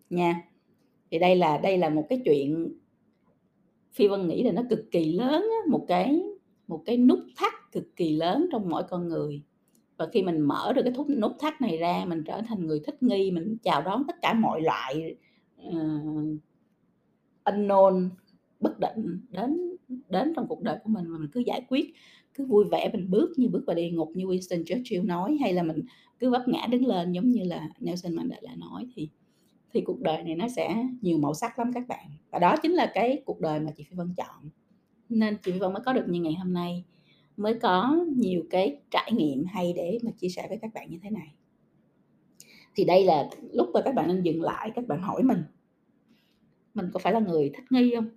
nha. 0.09 0.41
Thì 1.11 1.19
đây 1.19 1.35
là 1.35 1.57
đây 1.57 1.77
là 1.77 1.89
một 1.89 2.05
cái 2.09 2.21
chuyện 2.25 2.73
Phi 3.93 4.07
Vân 4.07 4.27
nghĩ 4.27 4.43
là 4.43 4.51
nó 4.51 4.63
cực 4.69 4.91
kỳ 4.91 5.11
lớn 5.11 5.41
á, 5.41 5.71
một 5.71 5.85
cái 5.87 6.21
một 6.67 6.83
cái 6.85 6.97
nút 6.97 7.19
thắt 7.35 7.53
cực 7.71 7.95
kỳ 7.95 8.15
lớn 8.15 8.47
trong 8.51 8.69
mỗi 8.69 8.83
con 8.89 9.07
người. 9.07 9.41
Và 9.97 10.07
khi 10.13 10.23
mình 10.23 10.41
mở 10.41 10.73
được 10.73 10.81
cái 10.83 10.93
thúc 10.93 11.09
nút 11.09 11.31
thắt 11.39 11.61
này 11.61 11.77
ra, 11.77 12.05
mình 12.07 12.23
trở 12.23 12.41
thành 12.41 12.67
người 12.67 12.79
thích 12.85 13.03
nghi, 13.03 13.31
mình 13.31 13.57
chào 13.63 13.81
đón 13.81 14.03
tất 14.07 14.15
cả 14.21 14.33
mọi 14.33 14.61
loại, 14.61 15.15
uh, 15.67 16.39
unknown, 17.43 18.09
bất 18.59 18.79
định 18.79 19.21
đến 19.29 19.77
đến 20.09 20.33
trong 20.35 20.47
cuộc 20.47 20.61
đời 20.61 20.77
của 20.83 20.89
mình 20.89 21.07
mà 21.07 21.17
mình 21.17 21.29
cứ 21.31 21.39
giải 21.39 21.65
quyết, 21.69 21.93
cứ 22.33 22.45
vui 22.45 22.65
vẻ 22.71 22.89
mình 22.93 23.09
bước 23.09 23.29
như 23.37 23.49
bước 23.49 23.63
vào 23.67 23.75
địa 23.75 23.89
ngục 23.89 24.11
như 24.15 24.25
Winston 24.25 24.63
Churchill 24.65 25.05
nói, 25.05 25.37
hay 25.41 25.53
là 25.53 25.63
mình 25.63 25.81
cứ 26.19 26.29
vấp 26.29 26.47
ngã 26.47 26.67
đứng 26.71 26.85
lên 26.85 27.11
giống 27.11 27.29
như 27.29 27.43
là 27.43 27.69
Nelson 27.79 28.15
Mandela 28.15 28.55
nói 28.55 28.87
thì 28.95 29.09
thì 29.73 29.81
cuộc 29.81 30.01
đời 30.01 30.23
này 30.23 30.35
nó 30.35 30.47
sẽ 30.47 30.85
nhiều 31.01 31.17
màu 31.17 31.33
sắc 31.33 31.59
lắm 31.59 31.71
các 31.73 31.87
bạn. 31.87 32.09
Và 32.31 32.39
đó 32.39 32.55
chính 32.61 32.71
là 32.71 32.91
cái 32.93 33.21
cuộc 33.25 33.39
đời 33.39 33.59
mà 33.59 33.71
chị 33.77 33.83
Phi 33.83 33.95
Vân 33.95 34.13
chọn. 34.17 34.49
Nên 35.09 35.37
chị 35.43 35.51
Phi 35.51 35.59
Vân 35.59 35.73
mới 35.73 35.81
có 35.85 35.93
được 35.93 36.05
như 36.07 36.21
ngày 36.21 36.33
hôm 36.33 36.53
nay, 36.53 36.83
mới 37.37 37.59
có 37.61 38.05
nhiều 38.15 38.43
cái 38.49 38.81
trải 38.91 39.11
nghiệm 39.11 39.45
hay 39.45 39.73
để 39.73 39.99
mà 40.03 40.11
chia 40.17 40.29
sẻ 40.29 40.45
với 40.49 40.57
các 40.61 40.73
bạn 40.73 40.89
như 40.89 40.97
thế 41.03 41.09
này. 41.09 41.33
Thì 42.75 42.85
đây 42.85 43.05
là 43.05 43.29
lúc 43.53 43.67
mà 43.73 43.81
các 43.85 43.95
bạn 43.95 44.07
nên 44.07 44.21
dừng 44.23 44.41
lại, 44.41 44.71
các 44.75 44.87
bạn 44.87 45.01
hỏi 45.01 45.23
mình 45.23 45.43
mình 46.77 46.89
có 46.93 46.99
phải 46.99 47.13
là 47.13 47.19
người 47.19 47.51
thích 47.55 47.71
nghi 47.71 47.95
không? 47.95 48.09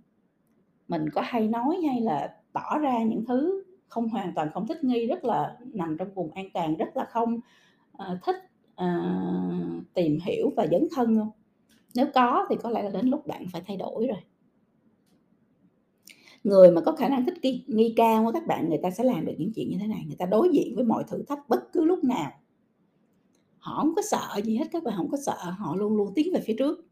Mình 0.88 1.10
có 1.10 1.22
hay 1.24 1.48
nói 1.48 1.76
hay 1.88 2.00
là 2.00 2.36
tỏ 2.52 2.78
ra 2.78 3.02
những 3.02 3.24
thứ 3.28 3.64
không 3.88 4.08
hoàn 4.08 4.32
toàn 4.34 4.50
không 4.54 4.66
thích 4.66 4.84
nghi, 4.84 5.06
rất 5.06 5.24
là 5.24 5.58
nằm 5.60 5.96
trong 5.98 6.14
vùng 6.14 6.32
an 6.32 6.50
toàn, 6.54 6.76
rất 6.76 6.96
là 6.96 7.04
không, 7.10 7.40
uh, 7.92 8.18
thích, 8.22 8.36
uh, 8.82 9.94
tìm 9.94 10.18
hiểu 10.24 10.50
và 10.56 10.66
dấn 10.70 10.88
thân 10.96 11.16
không 11.18 11.30
Nếu 11.94 12.06
có 12.14 12.46
thì 12.50 12.56
có 12.62 12.70
lẽ 12.70 12.82
là 12.82 12.90
đến 12.90 13.06
lúc 13.08 13.26
bạn 13.26 13.46
phải 13.52 13.62
thay 13.66 13.76
đổi 13.76 14.06
rồi. 14.06 14.18
Người 16.44 16.70
mà 16.70 16.80
có 16.80 16.92
khả 16.92 17.08
năng 17.08 17.24
thích 17.26 17.34
nghi 17.42 17.64
nghi 17.66 17.94
cao 17.96 18.30
các 18.34 18.46
bạn, 18.46 18.68
người 18.68 18.78
ta 18.82 18.90
sẽ 18.90 19.04
làm 19.04 19.26
được 19.26 19.34
những 19.38 19.52
chuyện 19.54 19.70
như 19.70 19.76
thế 19.80 19.86
này, 19.86 20.04
người 20.06 20.16
ta 20.16 20.26
đối 20.26 20.48
diện 20.52 20.74
với 20.76 20.84
mọi 20.84 21.04
thử 21.08 21.22
thách 21.28 21.48
bất 21.48 21.72
cứ 21.72 21.84
lúc 21.84 22.04
nào. 22.04 22.32
Họ 23.58 23.76
không 23.76 23.94
có 23.96 24.02
sợ 24.10 24.40
gì 24.44 24.56
hết, 24.56 24.64
các 24.72 24.82
bạn 24.84 24.94
không 24.96 25.10
có 25.10 25.18
sợ, 25.26 25.36
họ 25.58 25.76
luôn 25.76 25.96
luôn 25.96 26.12
tiến 26.14 26.32
về 26.34 26.40
phía 26.46 26.54
trước. 26.58 26.86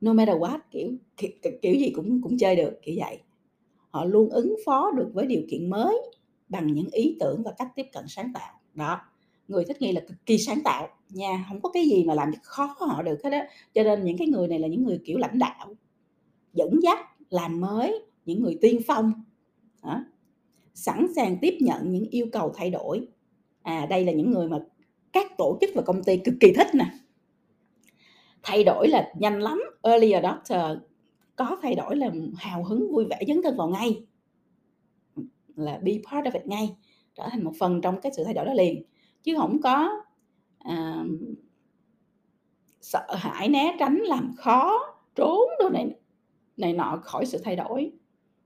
no 0.00 0.12
matter 0.12 0.36
what 0.36 0.58
kiểu 0.70 0.92
kiểu, 1.16 1.30
kiểu 1.62 1.74
gì 1.74 1.90
cũng 1.90 2.22
cũng 2.22 2.38
chơi 2.38 2.56
được 2.56 2.72
kiểu 2.82 2.94
vậy 2.98 3.20
họ 3.90 4.04
luôn 4.04 4.28
ứng 4.30 4.56
phó 4.66 4.90
được 4.90 5.10
với 5.14 5.26
điều 5.26 5.42
kiện 5.50 5.70
mới 5.70 5.96
bằng 6.48 6.66
những 6.66 6.88
ý 6.92 7.16
tưởng 7.20 7.42
và 7.42 7.52
cách 7.58 7.68
tiếp 7.76 7.86
cận 7.92 8.04
sáng 8.08 8.32
tạo 8.34 8.60
đó 8.74 9.00
người 9.48 9.64
thích 9.64 9.82
nghi 9.82 9.92
là 9.92 10.00
cực 10.00 10.16
kỳ 10.26 10.38
sáng 10.38 10.60
tạo 10.64 10.88
nha 11.10 11.46
không 11.48 11.60
có 11.60 11.70
cái 11.70 11.84
gì 11.84 12.04
mà 12.04 12.14
làm 12.14 12.32
khó 12.42 12.76
họ 12.78 13.02
được 13.02 13.24
hết 13.24 13.30
á 13.32 13.48
cho 13.74 13.82
nên 13.82 14.04
những 14.04 14.18
cái 14.18 14.28
người 14.28 14.48
này 14.48 14.58
là 14.58 14.68
những 14.68 14.84
người 14.84 15.00
kiểu 15.04 15.18
lãnh 15.18 15.38
đạo 15.38 15.74
dẫn 16.52 16.80
dắt 16.82 16.98
làm 17.30 17.60
mới 17.60 18.06
những 18.24 18.42
người 18.42 18.58
tiên 18.60 18.80
phong. 18.86 19.12
Đó. 19.82 20.04
sẵn 20.74 21.06
sàng 21.16 21.36
tiếp 21.40 21.58
nhận 21.60 21.92
những 21.92 22.04
yêu 22.10 22.26
cầu 22.32 22.52
thay 22.56 22.70
đổi. 22.70 23.08
À 23.62 23.86
đây 23.90 24.04
là 24.04 24.12
những 24.12 24.30
người 24.30 24.48
mà 24.48 24.58
các 25.12 25.38
tổ 25.38 25.58
chức 25.60 25.70
và 25.74 25.82
công 25.82 26.04
ty 26.04 26.16
cực 26.16 26.34
kỳ 26.40 26.52
thích 26.52 26.66
nè. 26.74 26.86
Thay 28.42 28.64
đổi 28.64 28.88
là 28.88 29.12
nhanh 29.18 29.40
lắm. 29.40 29.62
Early 29.82 30.10
adopter 30.10 30.78
có 31.36 31.56
thay 31.62 31.74
đổi 31.74 31.96
là 31.96 32.10
hào 32.36 32.64
hứng 32.64 32.92
vui 32.92 33.04
vẻ 33.04 33.20
dấn 33.28 33.42
thân 33.42 33.56
vào 33.56 33.68
ngay. 33.68 34.06
Là 35.56 35.78
be 35.82 35.92
part 35.92 36.26
of 36.26 36.32
it 36.32 36.46
ngay. 36.46 36.76
Trở 37.14 37.28
thành 37.30 37.44
một 37.44 37.52
phần 37.58 37.80
trong 37.80 38.00
cái 38.00 38.12
sự 38.16 38.24
thay 38.24 38.34
đổi 38.34 38.44
đó 38.44 38.54
liền. 38.54 38.82
Chứ 39.22 39.34
không 39.36 39.60
có 39.62 40.02
à, 40.58 41.04
sợ 42.80 43.06
hãi 43.08 43.48
né 43.48 43.76
tránh 43.78 43.96
làm 43.96 44.32
khó 44.36 44.78
trốn 45.14 45.40
đồ 45.58 45.68
này 45.68 45.86
này 46.56 46.72
nọ 46.72 47.00
khỏi 47.02 47.26
sự 47.26 47.38
thay 47.44 47.56
đổi 47.56 47.92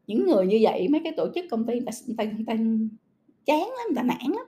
những 0.09 0.27
người 0.27 0.47
như 0.47 0.59
vậy 0.61 0.89
mấy 0.89 1.01
cái 1.05 1.13
tổ 1.17 1.29
chức 1.35 1.45
công 1.51 1.67
ty 1.67 1.73
người 1.75 1.85
ta, 1.87 1.93
người 2.07 2.17
ta, 2.17 2.25
người 2.25 2.45
ta 2.47 2.55
chán 3.45 3.61
lắm 3.61 3.87
người 3.89 3.97
ta 3.97 4.03
nản 4.03 4.33
lắm. 4.37 4.47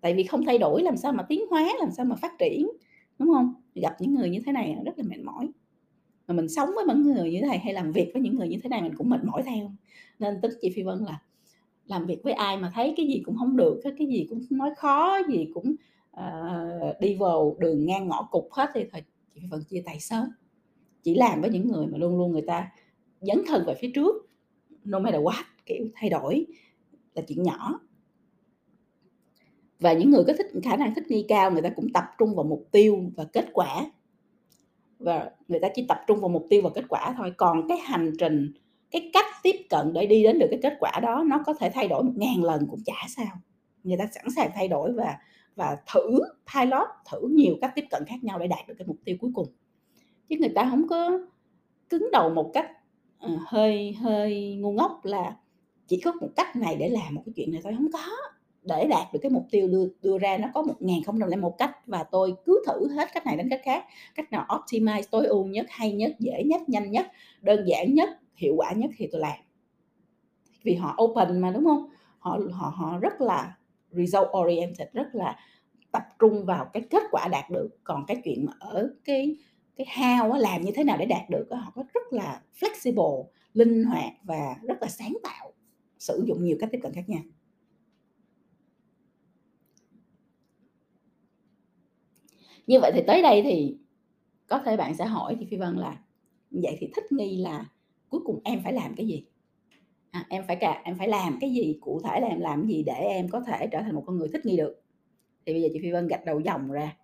Tại 0.00 0.14
vì 0.14 0.22
không 0.22 0.44
thay 0.44 0.58
đổi 0.58 0.82
làm 0.82 0.96
sao 0.96 1.12
mà 1.12 1.22
tiến 1.22 1.42
hóa 1.50 1.72
làm 1.78 1.90
sao 1.90 2.04
mà 2.06 2.16
phát 2.16 2.32
triển 2.38 2.68
đúng 3.18 3.32
không? 3.34 3.54
Gặp 3.74 3.96
những 4.00 4.14
người 4.14 4.30
như 4.30 4.40
thế 4.46 4.52
này 4.52 4.76
rất 4.84 4.98
là 4.98 5.04
mệt 5.08 5.24
mỏi. 5.24 5.48
Mà 6.26 6.34
mình 6.34 6.48
sống 6.48 6.68
với 6.74 6.84
những 6.88 7.02
người 7.02 7.30
như 7.30 7.38
thế 7.40 7.46
này 7.46 7.58
hay 7.58 7.74
làm 7.74 7.92
việc 7.92 8.10
với 8.12 8.22
những 8.22 8.36
người 8.36 8.48
như 8.48 8.58
thế 8.62 8.68
này 8.68 8.82
mình 8.82 8.94
cũng 8.96 9.10
mệt 9.10 9.24
mỏi 9.24 9.42
theo. 9.42 9.70
Nên 10.18 10.40
tính 10.42 10.52
chị 10.60 10.72
phi 10.76 10.82
vân 10.82 10.98
là 10.98 11.20
làm 11.86 12.06
việc 12.06 12.22
với 12.22 12.32
ai 12.32 12.56
mà 12.56 12.72
thấy 12.74 12.94
cái 12.96 13.06
gì 13.06 13.22
cũng 13.24 13.36
không 13.36 13.56
được 13.56 13.80
cái 13.98 14.06
gì 14.08 14.26
cũng 14.30 14.40
nói 14.50 14.70
khó 14.76 15.18
gì 15.28 15.48
cũng 15.54 15.74
uh, 16.20 17.00
đi 17.00 17.14
vào 17.14 17.56
đường 17.58 17.86
ngang 17.86 18.08
ngõ 18.08 18.28
cục 18.30 18.48
hết 18.52 18.70
thì 18.74 18.84
thôi 18.92 19.02
chị 19.34 19.40
phi 19.40 19.46
vân 19.50 19.60
chia 19.68 19.82
tay 19.86 20.00
sớm. 20.00 20.28
Chỉ 21.02 21.14
làm 21.14 21.40
với 21.40 21.50
những 21.50 21.68
người 21.68 21.86
mà 21.86 21.98
luôn 21.98 22.18
luôn 22.18 22.32
người 22.32 22.44
ta 22.46 22.70
dấn 23.20 23.42
thân 23.46 23.64
về 23.66 23.74
phía 23.80 23.90
trước 23.94 24.25
no 24.86 24.98
matter 24.98 25.20
what, 25.20 25.42
kiểu, 25.66 25.88
thay 25.94 26.10
đổi 26.10 26.46
là 27.14 27.22
chuyện 27.28 27.42
nhỏ. 27.42 27.80
Và 29.80 29.92
những 29.92 30.10
người 30.10 30.24
có 30.26 30.32
thích, 30.32 30.46
khả 30.64 30.76
năng 30.76 30.94
thích 30.94 31.04
nghi 31.08 31.24
cao, 31.28 31.50
người 31.50 31.62
ta 31.62 31.70
cũng 31.76 31.92
tập 31.92 32.04
trung 32.18 32.34
vào 32.34 32.44
mục 32.44 32.68
tiêu 32.70 33.10
và 33.16 33.24
kết 33.24 33.48
quả. 33.52 33.90
Và 34.98 35.30
người 35.48 35.60
ta 35.60 35.68
chỉ 35.74 35.84
tập 35.88 35.98
trung 36.06 36.20
vào 36.20 36.28
mục 36.28 36.46
tiêu 36.50 36.62
và 36.64 36.70
kết 36.74 36.84
quả 36.88 37.14
thôi. 37.16 37.32
Còn 37.36 37.68
cái 37.68 37.78
hành 37.78 38.12
trình, 38.18 38.52
cái 38.90 39.10
cách 39.12 39.26
tiếp 39.42 39.56
cận 39.70 39.92
để 39.92 40.06
đi 40.06 40.22
đến 40.22 40.38
được 40.38 40.46
cái 40.50 40.60
kết 40.62 40.76
quả 40.80 41.00
đó, 41.02 41.24
nó 41.26 41.42
có 41.46 41.54
thể 41.54 41.70
thay 41.74 41.88
đổi 41.88 42.02
một 42.04 42.12
ngàn 42.16 42.44
lần 42.44 42.66
cũng 42.70 42.80
chả 42.84 43.06
sao. 43.08 43.40
Người 43.84 43.96
ta 43.98 44.06
sẵn 44.14 44.24
sàng 44.36 44.50
thay 44.54 44.68
đổi 44.68 44.92
và 44.92 45.18
và 45.56 45.76
thử 45.94 46.20
pilot, 46.54 46.88
thử 47.10 47.28
nhiều 47.30 47.56
cách 47.60 47.72
tiếp 47.74 47.84
cận 47.90 48.02
khác 48.06 48.24
nhau 48.24 48.38
để 48.38 48.46
đạt 48.46 48.68
được 48.68 48.74
cái 48.78 48.86
mục 48.86 48.96
tiêu 49.04 49.16
cuối 49.20 49.30
cùng. 49.34 49.48
Chứ 50.28 50.36
người 50.40 50.52
ta 50.54 50.68
không 50.70 50.88
có 50.88 51.18
cứng 51.88 52.08
đầu 52.12 52.30
một 52.30 52.50
cách 52.54 52.70
uh, 53.34 53.40
hơi 53.46 53.92
hơi 53.92 54.56
ngu 54.60 54.72
ngốc 54.72 55.04
là 55.04 55.36
chỉ 55.86 56.00
có 56.00 56.12
một 56.20 56.28
cách 56.36 56.56
này 56.56 56.76
để 56.76 56.88
làm 56.88 57.14
một 57.14 57.22
cái 57.26 57.32
chuyện 57.36 57.52
này 57.52 57.60
thôi 57.64 57.74
không 57.76 57.92
có 57.92 58.00
để 58.66 58.86
đạt 58.90 59.12
được 59.12 59.18
cái 59.22 59.30
mục 59.30 59.46
tiêu 59.50 59.68
đưa, 59.68 59.88
đưa 60.02 60.18
ra 60.18 60.38
nó 60.38 60.48
có 60.54 60.62
một 60.62 60.74
ngàn 60.80 61.02
không 61.06 61.20
trăm 61.20 61.40
một 61.40 61.58
cách 61.58 61.86
và 61.86 62.04
tôi 62.04 62.34
cứ 62.44 62.62
thử 62.66 62.88
hết 62.88 63.08
cách 63.14 63.26
này 63.26 63.36
đến 63.36 63.48
cách 63.50 63.60
khác. 63.64 63.84
Cách 64.14 64.32
nào 64.32 64.46
optimize 64.48 65.02
tối 65.10 65.26
ưu 65.26 65.44
nhất 65.44 65.66
hay 65.68 65.92
nhất 65.92 66.12
dễ 66.18 66.42
nhất 66.46 66.68
nhanh 66.68 66.90
nhất 66.90 67.06
đơn 67.40 67.64
giản 67.66 67.94
nhất 67.94 68.08
hiệu 68.34 68.54
quả 68.56 68.72
nhất 68.72 68.90
thì 68.96 69.08
tôi 69.12 69.20
làm. 69.20 69.38
Vì 70.62 70.74
họ 70.74 70.98
open 71.02 71.40
mà 71.40 71.50
đúng 71.50 71.64
không? 71.64 71.90
Họ 72.18 72.38
họ 72.52 72.72
họ 72.76 72.98
rất 72.98 73.20
là 73.20 73.56
result 73.90 74.28
oriented 74.38 74.88
rất 74.92 75.14
là 75.14 75.36
tập 75.92 76.02
trung 76.18 76.44
vào 76.44 76.64
cái 76.64 76.82
kết 76.90 77.02
quả 77.10 77.28
đạt 77.28 77.50
được. 77.50 77.68
Còn 77.84 78.04
cái 78.06 78.16
chuyện 78.24 78.46
mà 78.46 78.52
ở 78.58 78.90
cái 79.04 79.36
cái 79.76 79.86
how 79.86 80.38
làm 80.38 80.62
như 80.62 80.70
thế 80.74 80.84
nào 80.84 80.96
để 80.98 81.06
đạt 81.06 81.30
được 81.30 81.46
họ 81.50 81.72
có 81.74 81.84
rất 81.94 82.12
là 82.12 82.42
flexible 82.60 83.26
linh 83.54 83.84
hoạt 83.84 84.12
và 84.22 84.56
rất 84.62 84.78
là 84.80 84.88
sáng 84.88 85.16
tạo 85.22 85.52
sử 85.98 86.24
dụng 86.26 86.44
nhiều 86.44 86.56
cách 86.60 86.68
tiếp 86.72 86.78
cận 86.82 86.92
khác 86.92 87.08
nhau. 87.08 87.22
Như 92.66 92.80
vậy 92.80 92.90
thì 92.94 93.02
tới 93.06 93.22
đây 93.22 93.42
thì 93.42 93.76
có 94.46 94.58
thể 94.58 94.76
bạn 94.76 94.94
sẽ 94.94 95.04
hỏi 95.04 95.36
thì 95.40 95.46
phi 95.50 95.56
vân 95.56 95.76
là 95.76 96.00
vậy 96.50 96.76
thì 96.80 96.90
thích 96.96 97.12
nghi 97.12 97.36
là 97.36 97.70
cuối 98.08 98.20
cùng 98.24 98.40
em 98.44 98.60
phải 98.64 98.72
làm 98.72 98.94
cái 98.94 99.06
gì? 99.06 99.24
À, 100.10 100.26
em 100.28 100.44
phải 100.46 100.56
cả 100.56 100.82
em 100.84 100.98
phải 100.98 101.08
làm 101.08 101.38
cái 101.40 101.52
gì 101.52 101.78
cụ 101.80 102.00
thể 102.04 102.20
là 102.20 102.26
em 102.28 102.40
làm 102.40 102.66
gì 102.66 102.82
để 102.82 102.92
em 102.92 103.28
có 103.28 103.40
thể 103.40 103.66
trở 103.72 103.82
thành 103.82 103.94
một 103.94 104.02
con 104.06 104.18
người 104.18 104.28
thích 104.32 104.46
nghi 104.46 104.56
được? 104.56 104.82
Thì 105.46 105.52
bây 105.52 105.62
giờ 105.62 105.68
chị 105.72 105.78
phi 105.82 105.90
vân 105.90 106.08
gạch 106.08 106.24
đầu 106.24 106.40
dòng 106.40 106.70
ra 106.70 106.96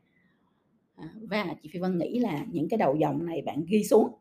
và 0.96 1.54
chị 1.62 1.68
phi 1.72 1.78
vân 1.78 1.98
nghĩ 1.98 2.18
là 2.18 2.46
những 2.50 2.68
cái 2.68 2.78
đầu 2.78 2.94
dòng 2.94 3.26
này 3.26 3.42
bạn 3.42 3.64
ghi 3.68 3.84
xuống. 3.84 4.12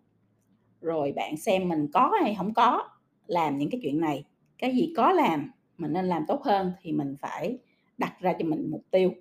Rồi 0.81 1.11
bạn 1.11 1.37
xem 1.37 1.69
mình 1.69 1.87
có 1.93 2.11
hay 2.21 2.35
không 2.35 2.53
có 2.53 2.89
làm 3.27 3.57
những 3.57 3.69
cái 3.69 3.79
chuyện 3.83 3.99
này. 3.99 4.23
Cái 4.57 4.75
gì 4.75 4.93
có 4.97 5.11
làm 5.11 5.51
mình 5.77 5.93
nên 5.93 6.05
làm 6.05 6.23
tốt 6.27 6.41
hơn 6.43 6.71
thì 6.81 6.91
mình 6.91 7.15
phải 7.21 7.57
đặt 7.97 8.13
ra 8.19 8.33
cho 8.39 8.45
mình 8.45 8.71
mục 8.71 8.83
tiêu. 8.91 9.13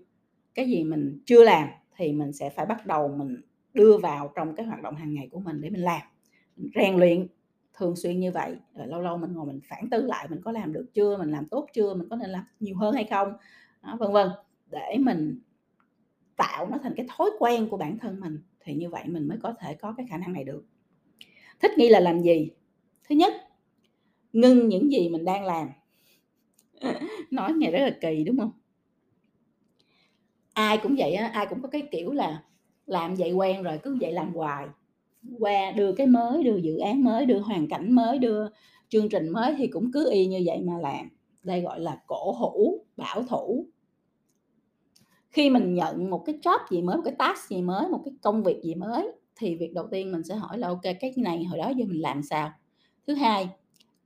Cái 0.55 0.69
gì 0.69 0.85
mình 0.85 1.23
chưa 1.27 1.45
làm 1.45 1.69
thì 1.97 2.13
mình 2.13 2.33
sẽ 2.33 2.51
phải 2.51 2.67
bắt 2.67 2.87
đầu 2.87 3.09
mình 3.09 3.41
đưa 3.75 3.99
vào 3.99 4.33
trong 4.35 4.55
cái 4.55 4.67
hoạt 4.67 4.83
động 4.83 4.97
hàng 4.97 5.15
ngày 5.15 5.29
của 5.33 5.41
mình 5.41 5.61
để 5.61 5.71
mình 5.71 5.83
làm. 5.83 6.01
Mình 6.57 6.71
rèn 6.75 6.97
luyện 6.97 7.27
thường 7.75 7.97
xuyên 7.97 8.21
như 8.21 8.33
vậy 8.33 8.57
rồi 8.75 8.87
lâu 8.87 9.01
lâu 9.01 9.19
mình 9.19 9.33
ngồi 9.33 9.47
mình 9.47 9.61
phản 9.69 9.91
tư 9.91 10.07
lại 10.07 10.27
mình 10.31 10.41
có 10.45 10.53
làm 10.53 10.73
được 10.73 10.87
chưa 10.95 11.17
mình 11.17 11.31
làm 11.31 11.49
tốt 11.49 11.67
chưa 11.73 11.95
mình 11.95 12.09
có 12.09 12.17
nên 12.17 12.31
làm 12.31 12.45
nhiều 12.61 12.77
hơn 12.77 12.95
hay 12.95 13.05
không 13.05 13.33
đó, 13.83 13.97
vân 14.01 14.13
vân. 14.13 14.29
Để 14.71 14.97
mình 15.01 15.41
tạo 16.40 16.68
nó 16.70 16.79
thành 16.83 16.94
cái 16.96 17.07
thói 17.09 17.31
quen 17.38 17.68
của 17.68 17.76
bản 17.76 17.98
thân 17.98 18.20
mình, 18.20 18.38
thì 18.61 18.74
như 18.74 18.90
vậy 18.90 19.03
mình 19.07 19.29
mới 19.29 19.38
có 19.42 19.55
thể 19.61 19.74
có 19.74 19.94
cái 19.96 20.07
khả 20.11 20.18
năng 20.18 20.33
này 20.33 20.44
được. 20.44 20.64
Thích 21.61 21.70
nghi 21.76 21.88
là 21.88 22.00
làm 22.00 22.22
gì? 22.22 22.50
Thứ 23.09 23.14
nhất, 23.14 23.33
ngưng 24.33 24.68
những 24.68 24.92
gì 24.92 25.09
mình 25.09 25.24
đang 25.24 25.44
làm. 25.44 25.68
Nói 27.31 27.53
nghe 27.53 27.70
rất 27.70 27.79
là 27.79 27.90
kỳ, 28.00 28.24
đúng 28.24 28.38
không? 28.38 28.53
Ai 30.53 30.79
cũng 30.83 30.94
vậy 30.98 31.12
á, 31.12 31.26
ai 31.26 31.46
cũng 31.46 31.62
có 31.62 31.68
cái 31.68 31.88
kiểu 31.90 32.12
là 32.12 32.42
làm 32.87 33.14
vậy 33.14 33.33
quen 33.33 33.62
rồi 33.62 33.79
cứ 33.83 33.96
vậy 34.00 34.12
làm 34.12 34.35
hoài. 34.35 34.66
Qua 35.38 35.70
đưa 35.70 35.92
cái 35.92 36.07
mới, 36.07 36.42
đưa 36.42 36.57
dự 36.57 36.79
án 36.79 37.05
mới, 37.05 37.26
đưa 37.26 37.38
hoàn 37.38 37.68
cảnh 37.68 37.92
mới, 37.92 38.18
đưa 38.18 38.46
chương 38.88 39.09
trình 39.09 39.29
mới 39.29 39.55
thì 39.59 39.66
cũng 39.66 39.90
cứ 39.92 40.11
y 40.11 40.26
như 40.26 40.42
vậy 40.46 40.61
mà 40.62 40.72
làm. 40.81 41.09
Đây 41.42 41.61
gọi 41.61 41.81
là 41.81 42.03
cổ 42.07 42.33
hủ, 42.33 42.85
bảo 42.96 43.22
thủ 43.22 43.66
khi 45.31 45.51
mình 45.51 45.75
nhận 45.75 46.11
một 46.11 46.23
cái 46.27 46.38
job 46.43 46.59
gì 46.71 46.83
mới, 46.83 46.97
một 46.97 47.03
cái 47.05 47.14
task 47.19 47.49
gì 47.51 47.62
mới, 47.62 47.88
một 47.88 48.01
cái 48.05 48.14
công 48.23 48.43
việc 48.43 48.61
gì 48.64 48.75
mới, 48.75 49.12
thì 49.37 49.57
việc 49.57 49.73
đầu 49.75 49.87
tiên 49.90 50.12
mình 50.12 50.23
sẽ 50.25 50.35
hỏi 50.35 50.59
là, 50.59 50.69
ok, 50.69 50.83
cái 51.01 51.12
này 51.16 51.45
hồi 51.45 51.59
đó 51.59 51.69
giờ 51.69 51.85
mình 51.88 52.03
làm 52.03 52.23
sao? 52.23 52.53
Thứ 53.07 53.14
hai, 53.14 53.49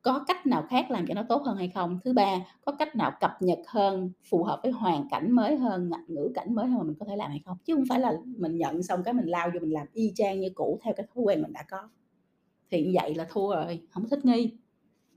có 0.03 0.25
cách 0.29 0.47
nào 0.47 0.65
khác 0.71 0.91
làm 0.91 1.07
cho 1.07 1.15
nó 1.15 1.23
tốt 1.29 1.43
hơn 1.47 1.57
hay 1.57 1.69
không? 1.75 1.99
Thứ 2.05 2.13
ba, 2.13 2.37
có 2.65 2.73
cách 2.73 2.97
nào 2.97 3.13
cập 3.21 3.31
nhật 3.41 3.59
hơn, 3.69 4.11
phù 4.31 4.45
hợp 4.45 4.61
với 4.63 4.73
hoàn 4.73 5.09
cảnh 5.11 5.33
mới 5.33 5.57
hơn 5.57 5.91
ngữ 6.09 6.31
cảnh 6.35 6.55
mới 6.55 6.67
hơn 6.67 6.79
mà 6.79 6.85
mình 6.85 6.97
có 7.01 7.07
thể 7.07 7.17
làm 7.17 7.31
hay 7.31 7.41
không? 7.47 7.57
Chứ 7.65 7.75
không 7.75 7.85
phải 7.89 8.01
là 8.01 8.13
mình 8.39 8.59
nhận 8.59 8.83
xong 8.83 9.03
cái 9.05 9.15
mình 9.15 9.27
lao 9.27 9.51
vô 9.55 9.61
mình 9.61 9.73
làm 9.73 9.87
y 9.93 10.13
chang 10.15 10.41
như 10.41 10.49
cũ 10.55 10.81
theo 10.85 10.95
cái 10.97 11.07
thói 11.15 11.25
quen 11.25 11.43
mình 11.43 11.53
đã 11.53 11.65
có. 11.71 11.89
Thì 12.71 12.85
như 12.87 12.93
vậy 13.03 13.15
là 13.15 13.27
thua 13.31 13.55
rồi 13.55 13.81
không 13.91 14.09
thích 14.09 14.25
nghi 14.25 14.57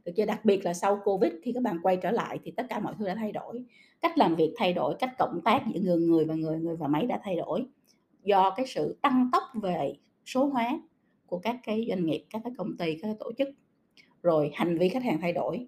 được 0.08 0.13
chưa 0.15 0.26
đặc 0.26 0.46
biệt 0.46 0.65
là 0.65 0.74
sau 0.74 1.00
covid, 1.04 1.32
khi 1.43 1.52
các 1.52 1.63
bạn 1.63 1.80
quay 1.84 1.98
trở 1.98 2.12
lại 2.12 2.39
thì 2.43 2.52
tất 2.52 2.65
cả 2.70 2.80
mọi 2.80 2.93
thứ 3.00 3.08
đã 3.08 3.15
thay 3.15 3.32
đổi. 3.32 3.63
Cách 4.02 4.17
làm 4.17 4.36
việc 4.36 4.54
thay 4.58 4.74
đổi, 4.74 4.96
cách 5.00 5.17
cộng 5.17 5.41
tác 5.41 5.62
giữa 5.74 5.80
người 5.80 5.98
người 5.98 6.26
và 6.26 6.36
người 6.36 6.60
người 6.60 6.76
và 6.76 6.88
máy 6.88 7.06
đã 7.06 7.20
thay 7.24 7.36
đổi. 7.36 7.65
Do 8.24 8.50
cái 8.50 8.67
sự 8.67 8.98
tăng 9.02 9.30
tốc 9.32 9.43
về 9.54 9.93
số 10.26 10.46
hóa 10.46 10.80
của 11.26 11.39
các 11.39 11.60
cái 11.63 11.86
doanh 11.89 12.06
nghiệp, 12.06 12.26
các 12.30 12.41
cái 12.43 12.54
công 12.58 12.78
ty, 12.78 12.93
các 12.93 13.08
cái 13.08 13.15
tổ 13.20 13.32
chức. 13.38 13.50
Rồi 14.24 14.52
hành 14.54 14.78
vi 14.78 14.89
khách 14.89 15.04
hàng 15.04 15.22
thay 15.22 15.34
đổi, 15.34 15.67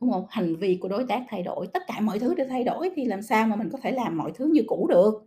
đúng 0.00 0.10
không? 0.12 0.26
Hành 0.30 0.56
vi 0.56 0.78
của 0.80 0.88
đối 0.88 1.04
tác 1.04 1.24
thay 1.28 1.42
đổi, 1.42 1.66
tất 1.66 1.82
cả 1.86 2.00
mọi 2.00 2.18
thứ 2.18 2.34
đều 2.34 2.46
thay 2.48 2.64
đổi 2.64 2.90
thì 2.96 3.04
làm 3.04 3.22
sao 3.22 3.46
mà 3.46 3.56
mình 3.56 3.68
có 3.72 3.78
thể 3.82 3.90
làm 3.90 4.16
mọi 4.16 4.32
thứ 4.34 4.50
như 4.52 4.62
cũ 4.66 4.86
được? 4.90 5.26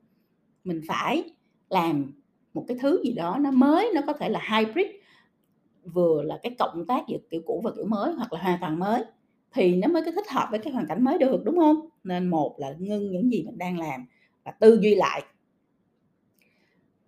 Mình 0.63 0.82
phải 0.88 1.23
làm 1.69 2.12
một 2.54 2.65
cái 2.67 2.78
thứ 2.82 3.02
gì 3.04 3.13
đó 3.13 3.38
nó 3.41 3.52
mới, 3.52 3.91
nó 3.95 4.02
có 4.08 4.13
thể 4.13 4.30
là 4.30 4.41
hybrid 4.52 4.88
vừa 5.86 6.24
là 6.24 6.39
cái 6.43 6.56
cộng 6.60 6.86
tác 6.88 7.04
giữa 7.08 7.17
kiểu 7.30 7.41
cũ 7.46 7.62
và 7.63 7.72
kiểu 7.76 7.86
mới 7.86 8.13
hoặc 8.13 8.34
là 8.34 8.39
hoàn 8.39 8.58
toàn 8.62 8.80
mới 8.80 9.04
thì 9.54 9.76
nó 9.76 9.88
mới 9.88 10.04
có 10.06 10.12
thích 10.12 10.30
hợp 10.30 10.48
với 10.52 10.60
cái 10.60 10.74
hoàn 10.74 10.88
cảnh 10.88 11.04
mới 11.04 11.17
được 11.17 11.41
đúng 11.46 11.58
không? 11.58 11.76
Nên 12.04 12.28
một 12.28 12.56
là 12.60 12.76
ngưng 12.80 13.12
những 13.12 13.32
gì 13.32 13.43
mình 13.43 13.58
đang 13.58 13.80
làm 13.80 14.06
và 14.43 14.52
tư 14.52 14.80
duy 14.82 14.96
lại. 14.96 15.24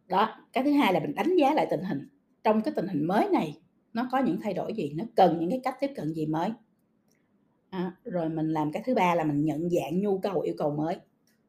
Đó 0.07 0.29
cái 0.53 0.63
thứ 0.63 0.71
hai 0.71 0.93
là 0.93 0.99
mình 0.99 1.15
đánh 1.15 1.35
giá 1.35 1.53
lại 1.53 1.67
tình 1.69 1.83
hình. 1.83 2.07
Trong 2.43 2.61
cái 2.61 2.73
tình 2.75 2.87
hình 2.87 3.07
mới 3.07 3.29
này 3.29 3.57
nó 3.93 4.07
có 4.11 4.17
những 4.17 4.41
thay 4.41 4.53
đổi 4.53 4.73
gì? 4.73 4.93
Nó 4.95 5.03
cần 5.15 5.37
những 5.39 5.49
cái 5.49 5.61
cách 5.63 5.77
tiếp 5.79 5.91
cận 5.95 6.13
gì 6.13 6.25
mới? 6.25 6.49
À, 7.69 7.91
rồi 8.03 8.29
mình 8.29 8.53
làm 8.53 8.71
cái 8.71 8.83
thứ 8.85 8.95
ba 8.95 9.15
là 9.15 9.23
mình 9.23 9.45
nhận 9.45 9.69
dạng 9.69 9.99
nhu 9.99 10.17
cầu 10.17 10.41
yêu 10.41 10.55
cầu 10.57 10.71
mới. 10.71 10.97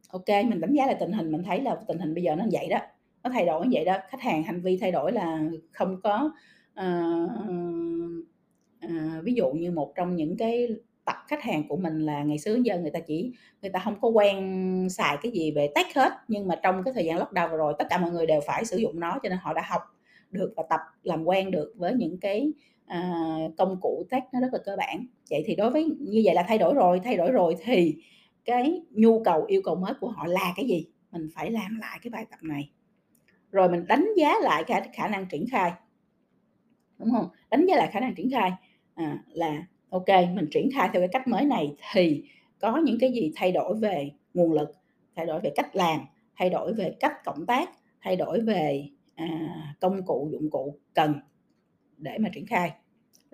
Ok 0.09 0.29
mình 0.29 0.61
đánh 0.61 0.75
giá 0.75 0.87
lại 0.87 0.97
tình 1.01 1.13
hình 1.13 1.33
mình 1.33 1.43
thấy 1.43 1.61
là 1.61 1.77
tình 1.89 1.99
hình 1.99 2.15
bây 2.15 2.23
giờ 2.23 2.37
nó 2.37 2.45
vậy 2.53 2.69
đó 2.69 2.79
nó 3.23 3.31
thay 3.31 3.47
đổi 3.47 3.67
như 3.67 3.71
vậy 3.73 3.85
đó. 3.85 3.99
Khách 4.09 4.21
hàng 4.21 4.43
hành 4.43 4.61
vi 4.61 4.77
thay 4.77 4.93
đổi 4.93 5.13
là 5.13 5.41
không 5.73 6.01
có 6.03 6.31
à, 6.77 7.27
ví 9.23 9.35
dụ 9.35 9.53
như 9.53 9.71
một 9.71 9.93
trong 9.95 10.17
những 10.17 10.37
cái 10.37 10.69
tập 11.05 11.17
khách 11.29 11.43
hàng 11.43 11.69
của 11.69 11.77
mình 11.77 12.07
là 12.07 12.23
ngày 12.23 12.39
xưa 12.39 12.59
giờ 12.65 12.79
người 12.79 12.91
ta 12.91 13.01
chỉ 13.01 13.33
người 13.63 13.71
ta 13.71 13.81
không 13.85 14.01
có 14.01 14.09
quen 14.09 14.89
xài 14.91 15.17
cái 15.23 15.33
gì 15.33 15.51
về 15.51 15.69
tech 15.75 15.87
hết 15.95 16.13
nhưng 16.29 16.49
mà 16.49 16.61
trong 16.63 16.83
cái 16.85 16.95
thời 16.95 17.05
gian 17.05 17.19
lockdown 17.19 17.51
vừa 17.51 17.57
rồi 17.57 17.75
tất 17.79 17.87
cả 17.91 17.99
mọi 17.99 18.11
người 18.11 18.27
đều 18.27 18.41
phải 18.47 18.65
sử 18.65 18.77
dụng 18.77 19.01
nó 19.01 19.19
cho 19.23 19.29
nên 19.29 19.39
họ 19.43 19.53
đã 19.53 19.63
học 19.67 19.83
được 20.31 20.53
và 20.57 20.63
tập 20.71 20.81
làm 21.03 21.25
quen 21.25 21.51
được 21.51 21.73
với 21.77 21.95
những 21.95 22.19
cái 22.21 22.53
à, 22.87 23.25
công 23.59 23.81
cụ 23.81 24.07
tech 24.11 24.25
nó 24.33 24.41
rất 24.41 24.49
là 24.53 24.59
cơ 24.65 24.77
bản. 24.77 25.07
Vậy 25.31 25.43
thì 25.47 25.57
đối 25.57 25.71
với 25.71 25.85
như 25.85 26.23
vậy 26.25 26.35
là 26.35 26.45
thay 26.49 26.59
đổi 26.59 26.75
rồi 26.75 27.01
thay 27.05 27.17
đổi 27.17 27.31
rồi 27.31 27.57
thì 27.65 27.97
cái 28.45 28.83
nhu 28.91 29.23
cầu 29.25 29.45
yêu 29.45 29.63
cầu 29.65 29.75
mới 29.75 29.95
của 30.01 30.09
họ 30.09 30.27
là 30.27 30.53
cái 30.57 30.69
gì? 30.69 30.87
Mình 31.13 31.29
phải 31.35 31.51
làm 31.51 31.79
lại 31.81 31.99
cái 32.03 32.11
bài 32.11 32.27
tập 32.31 32.39
này. 32.43 32.71
Rồi 33.53 33.69
mình 33.69 33.87
đánh 33.87 34.09
giá 34.17 34.35
lại 34.43 34.65
cái 34.67 34.89
khả 34.93 35.09
năng 35.09 35.27
triển 35.27 35.45
khai 35.51 35.73
đúng 36.99 37.11
không? 37.13 37.29
Đánh 37.51 37.67
giá 37.67 37.77
lại 37.77 37.89
khả 37.93 38.01
năng 38.01 38.15
triển 38.15 38.31
khai. 38.31 38.53
À, 38.95 39.19
là 39.29 39.67
ok 39.91 40.09
mình 40.35 40.47
triển 40.51 40.69
khai 40.75 40.91
theo 40.93 41.03
cái 41.03 41.09
cách 41.13 41.29
mới 41.29 41.45
này 41.45 41.77
thì 41.93 42.23
có 42.61 42.77
những 42.77 42.99
cái 43.01 43.13
gì 43.13 43.33
thay 43.37 43.53
đổi 43.53 43.77
về 43.79 44.11
nguồn 44.35 44.53
lực 44.53 44.71
thay 45.17 45.27
đổi 45.27 45.41
về 45.41 45.51
cách 45.57 45.77
làm 45.77 46.01
thay 46.37 46.51
đổi 46.51 46.75
về 46.75 46.95
cách 47.01 47.13
cộng 47.25 47.47
tác 47.47 47.71
thay 48.01 48.17
đổi 48.17 48.41
về 48.41 48.89
à, 49.15 49.27
công 49.81 50.07
cụ 50.07 50.29
dụng 50.33 50.51
cụ 50.51 50.79
cần 50.95 51.15
để 51.97 52.19
mà 52.19 52.29
triển 52.35 52.47
khai. 52.47 52.73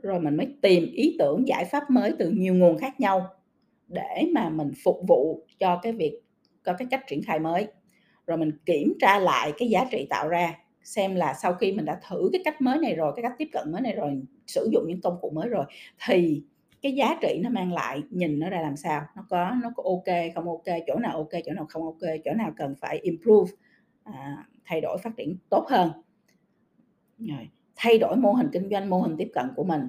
Rồi 0.02 0.20
mình 0.20 0.36
mới 0.36 0.46
tìm 0.62 0.86
ý 0.92 1.16
tưởng 1.18 1.48
giải 1.48 1.64
pháp 1.64 1.90
mới 1.90 2.12
từ 2.18 2.30
nhiều 2.30 2.54
nguồn 2.54 2.78
khác 2.78 3.00
nhau 3.00 3.26
để 3.88 4.26
mà 4.34 4.48
mình 4.48 4.70
phục 4.84 4.96
vụ 5.08 5.46
cho 5.58 5.80
cái 5.82 5.92
việc 5.92 6.20
cho 6.64 6.72
cái 6.72 6.88
cách 6.90 7.04
triển 7.08 7.22
khai 7.22 7.38
mới. 7.38 7.66
Rồi 8.26 8.38
mình 8.38 8.50
kiểm 8.66 8.92
tra 9.00 9.18
lại 9.18 9.52
cái 9.58 9.68
giá 9.68 9.84
trị 9.90 10.06
tạo 10.10 10.28
ra 10.28 10.58
xem 10.84 11.14
là 11.14 11.34
sau 11.34 11.54
khi 11.54 11.72
mình 11.72 11.84
đã 11.84 12.00
thử 12.08 12.28
cái 12.32 12.42
cách 12.44 12.60
mới 12.60 12.78
này 12.78 12.94
rồi 12.94 13.12
cái 13.16 13.22
cách 13.22 13.32
tiếp 13.38 13.48
cận 13.52 13.72
mới 13.72 13.80
này 13.80 13.92
rồi 13.92 14.22
sử 14.46 14.68
dụng 14.72 14.84
những 14.88 15.00
công 15.00 15.18
cụ 15.20 15.30
mới 15.30 15.48
rồi 15.48 15.64
thì 16.06 16.42
cái 16.82 16.92
giá 16.92 17.18
trị 17.22 17.40
nó 17.42 17.50
mang 17.50 17.72
lại 17.72 18.02
nhìn 18.10 18.38
nó 18.38 18.50
ra 18.50 18.60
làm 18.60 18.76
sao? 18.76 19.02
Nó 19.16 19.26
có 19.30 19.50
nó 19.62 19.72
có 19.76 19.82
ok 19.86 20.16
không 20.34 20.44
ok 20.48 20.76
chỗ 20.86 20.98
nào 20.98 21.16
ok 21.16 21.30
chỗ 21.46 21.52
nào 21.52 21.66
không 21.68 21.84
ok 21.84 22.00
chỗ 22.24 22.34
nào 22.34 22.52
cần 22.56 22.74
phải 22.80 22.98
improve 22.98 23.52
à, 24.04 24.46
thay 24.64 24.80
đổi 24.80 24.98
phát 24.98 25.10
triển 25.16 25.36
tốt 25.48 25.66
hơn. 25.68 25.90
Rồi 27.18 27.48
thay 27.76 27.98
đổi 27.98 28.16
mô 28.16 28.32
hình 28.32 28.48
kinh 28.52 28.68
doanh 28.70 28.90
mô 28.90 29.00
hình 29.00 29.16
tiếp 29.18 29.30
cận 29.34 29.46
của 29.56 29.64
mình. 29.64 29.82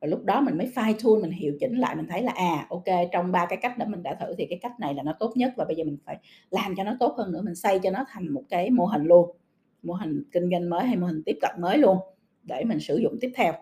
Và 0.00 0.08
lúc 0.08 0.24
đó 0.24 0.40
mình 0.40 0.58
mới 0.58 0.66
fine 0.74 0.94
tune 1.04 1.22
mình 1.22 1.30
hiệu 1.30 1.52
chỉnh 1.60 1.76
lại 1.76 1.96
mình 1.96 2.06
thấy 2.08 2.22
là 2.22 2.32
à 2.32 2.66
ok 2.70 2.84
trong 3.12 3.32
ba 3.32 3.46
cái 3.46 3.58
cách 3.62 3.78
đó 3.78 3.86
mình 3.88 4.02
đã 4.02 4.14
thử 4.14 4.34
thì 4.38 4.46
cái 4.50 4.58
cách 4.62 4.80
này 4.80 4.94
là 4.94 5.02
nó 5.02 5.12
tốt 5.20 5.32
nhất 5.36 5.52
và 5.56 5.64
bây 5.64 5.76
giờ 5.76 5.84
mình 5.84 5.98
phải 6.04 6.18
làm 6.50 6.74
cho 6.76 6.84
nó 6.84 6.96
tốt 7.00 7.14
hơn 7.18 7.32
nữa 7.32 7.42
mình 7.44 7.54
xây 7.54 7.78
cho 7.78 7.90
nó 7.90 8.04
thành 8.08 8.34
một 8.34 8.42
cái 8.48 8.70
mô 8.70 8.84
hình 8.86 9.04
luôn 9.04 9.36
mô 9.88 9.94
hình 9.94 10.22
kinh 10.32 10.50
doanh 10.50 10.70
mới 10.70 10.86
hay 10.86 10.96
mô 10.96 11.06
hình 11.06 11.22
tiếp 11.26 11.38
cận 11.40 11.50
mới 11.60 11.78
luôn, 11.78 11.98
để 12.42 12.64
mình 12.64 12.80
sử 12.80 12.96
dụng 12.96 13.16
tiếp 13.20 13.30
theo. 13.34 13.52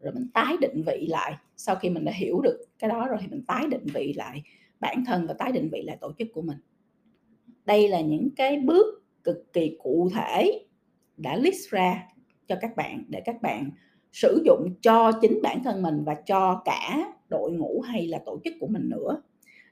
Rồi 0.00 0.12
mình 0.12 0.28
tái 0.34 0.56
định 0.60 0.82
vị 0.86 1.06
lại. 1.10 1.34
Sau 1.56 1.76
khi 1.76 1.90
mình 1.90 2.04
đã 2.04 2.12
hiểu 2.12 2.40
được 2.40 2.64
cái 2.78 2.90
đó 2.90 3.06
rồi 3.08 3.18
thì 3.20 3.26
mình 3.26 3.44
tái 3.46 3.66
định 3.70 3.86
vị 3.94 4.12
lại 4.16 4.42
bản 4.80 5.04
thân 5.06 5.26
và 5.26 5.34
tái 5.34 5.52
định 5.52 5.68
vị 5.72 5.82
lại 5.82 5.96
tổ 6.00 6.12
chức 6.18 6.28
của 6.32 6.42
mình. 6.42 6.58
Đây 7.64 7.88
là 7.88 8.00
những 8.00 8.30
cái 8.36 8.56
bước 8.58 9.04
cực 9.24 9.52
kỳ 9.52 9.76
cụ 9.82 10.10
thể 10.14 10.66
đã 11.16 11.36
list 11.36 11.70
ra 11.70 12.08
cho 12.48 12.56
các 12.60 12.76
bạn 12.76 13.04
để 13.08 13.20
các 13.24 13.42
bạn 13.42 13.70
sử 14.12 14.42
dụng 14.44 14.74
cho 14.82 15.12
chính 15.20 15.42
bản 15.42 15.62
thân 15.64 15.82
mình 15.82 16.04
và 16.04 16.14
cho 16.14 16.62
cả 16.64 17.12
đội 17.28 17.52
ngũ 17.52 17.80
hay 17.80 18.06
là 18.06 18.18
tổ 18.26 18.40
chức 18.44 18.54
của 18.60 18.66
mình 18.66 18.88
nữa 18.88 19.22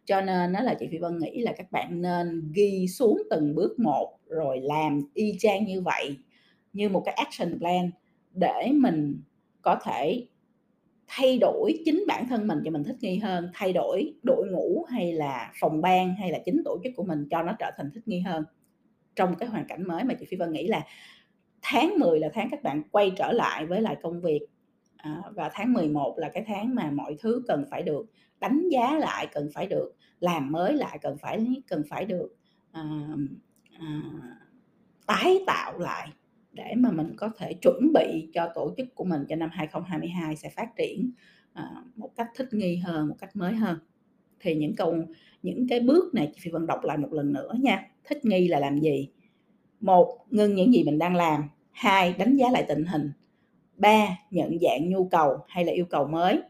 cho 0.05 0.21
nên 0.21 0.53
nó 0.53 0.61
là 0.61 0.75
chị 0.75 0.89
Phi 0.91 0.99
Vân 0.99 1.19
nghĩ 1.19 1.41
là 1.41 1.53
các 1.57 1.73
bạn 1.73 2.03
nên 2.03 2.53
ghi 2.55 2.87
xuống 2.89 3.23
từng 3.31 3.55
bước 3.55 3.79
một 3.79 4.19
rồi 4.29 4.61
làm 4.61 5.01
y 5.15 5.37
chang 5.39 5.65
như 5.65 5.81
vậy 5.81 6.19
như 6.73 6.89
một 6.89 7.03
cái 7.05 7.15
action 7.15 7.59
plan 7.59 7.91
để 8.33 8.71
mình 8.73 9.23
có 9.63 9.79
thể 9.85 10.27
thay 11.07 11.39
đổi 11.39 11.83
chính 11.85 12.05
bản 12.09 12.29
thân 12.29 12.47
mình 12.47 12.59
cho 12.65 12.71
mình 12.71 12.85
thích 12.85 12.97
nghi 13.01 13.19
hơn 13.19 13.51
thay 13.55 13.73
đổi 13.73 14.15
đội 14.23 14.47
ngũ 14.51 14.85
hay 14.89 15.13
là 15.13 15.53
phòng 15.61 15.81
ban 15.81 16.15
hay 16.15 16.31
là 16.31 16.39
chính 16.45 16.63
tổ 16.65 16.79
chức 16.85 16.93
của 16.97 17.05
mình 17.05 17.27
cho 17.31 17.43
nó 17.43 17.53
trở 17.59 17.71
thành 17.77 17.91
thích 17.95 18.09
nghi 18.09 18.21
hơn. 18.21 18.45
Trong 19.17 19.35
cái 19.35 19.49
hoàn 19.49 19.67
cảnh 19.67 19.89
mới 19.89 20.05
mà 20.05 20.15
chị 20.15 20.27
Phi 20.27 20.37
Vân 20.37 20.53
nghĩ 20.53 20.67
là 20.67 20.87
tháng 21.63 21.99
10 21.99 22.21
là 22.21 22.29
tháng 22.35 22.49
các 22.51 22.63
bạn 22.63 22.83
quay 22.91 23.13
trở 23.17 23.33
lại 23.33 23.67
với 23.67 23.83
lại 23.83 23.97
công 24.03 24.21
việc 24.21 24.41
à, 24.97 25.23
và 25.35 25.51
tháng 25.53 25.73
11 25.73 26.15
là 26.19 26.29
cái 26.29 26.45
tháng 26.47 26.75
mà 26.75 26.91
mọi 26.91 27.17
thứ 27.21 27.43
cần 27.49 27.65
phải 27.71 27.83
được 27.83 28.07
đánh 28.45 28.69
giá 28.69 28.99
lại 28.99 29.27
cần 29.33 29.49
phải 29.55 29.67
được 29.67 29.93
làm 30.21 30.53
mới 30.53 30.73
lại 30.73 30.99
cần 31.03 31.19
phải 31.19 31.63
cần 31.67 31.83
phải 31.89 32.05
được 32.05 32.37
uh, 32.81 33.19
uh, 33.77 34.23
tái 35.07 35.39
tạo 35.47 35.79
lại 35.79 36.09
để 36.53 36.75
mà 36.77 36.91
mình 36.91 37.15
có 37.17 37.31
thể 37.39 37.55
chuẩn 37.55 37.93
bị 37.95 38.29
cho 38.35 38.53
tổ 38.55 38.75
chức 38.77 38.95
của 38.95 39.05
mình 39.05 39.25
cho 39.29 39.37
năm 39.37 39.51
2022 39.53 40.37
sẽ 40.37 40.49
phát 40.49 40.77
triển 40.77 41.11
uh, 41.53 41.97
một 41.97 42.11
cách 42.17 42.29
thích 42.37 42.49
nghi 42.53 42.77
hơn 42.77 43.09
một 43.09 43.17
cách 43.19 43.37
mới 43.37 43.55
hơn. 43.55 43.79
Thì 44.41 44.55
những 44.55 44.77
câu 44.77 44.97
những 45.43 45.69
cái 45.69 45.81
bước 45.81 46.15
này 46.15 46.33
chị 46.35 46.41
Phi 46.43 46.51
Vân 46.51 46.67
đọc 46.67 46.85
lại 46.85 46.99
một 46.99 47.13
lần 47.13 47.33
nữa 47.33 47.53
nha. 47.61 47.91
Thích 48.05 48.25
nghi 48.25 48.49
là 48.49 48.59
làm 48.59 48.81
gì? 48.81 49.09
Một 49.81 50.19
ngưng 50.31 50.55
những 50.55 50.75
gì 50.75 50.85
mình 50.85 50.99
đang 50.99 51.17
làm. 51.17 51.43
Hai 51.71 52.13
đánh 52.13 52.37
giá 52.37 52.51
lại 52.51 52.65
tình 52.69 52.85
hình. 52.85 53.13
Ba 53.77 54.07
nhận 54.31 54.59
dạng 54.59 54.91
nhu 54.91 55.09
cầu 55.09 55.39
hay 55.49 55.65
là 55.65 55.73
yêu 55.73 55.85
cầu 55.85 56.07
mới 56.07 56.43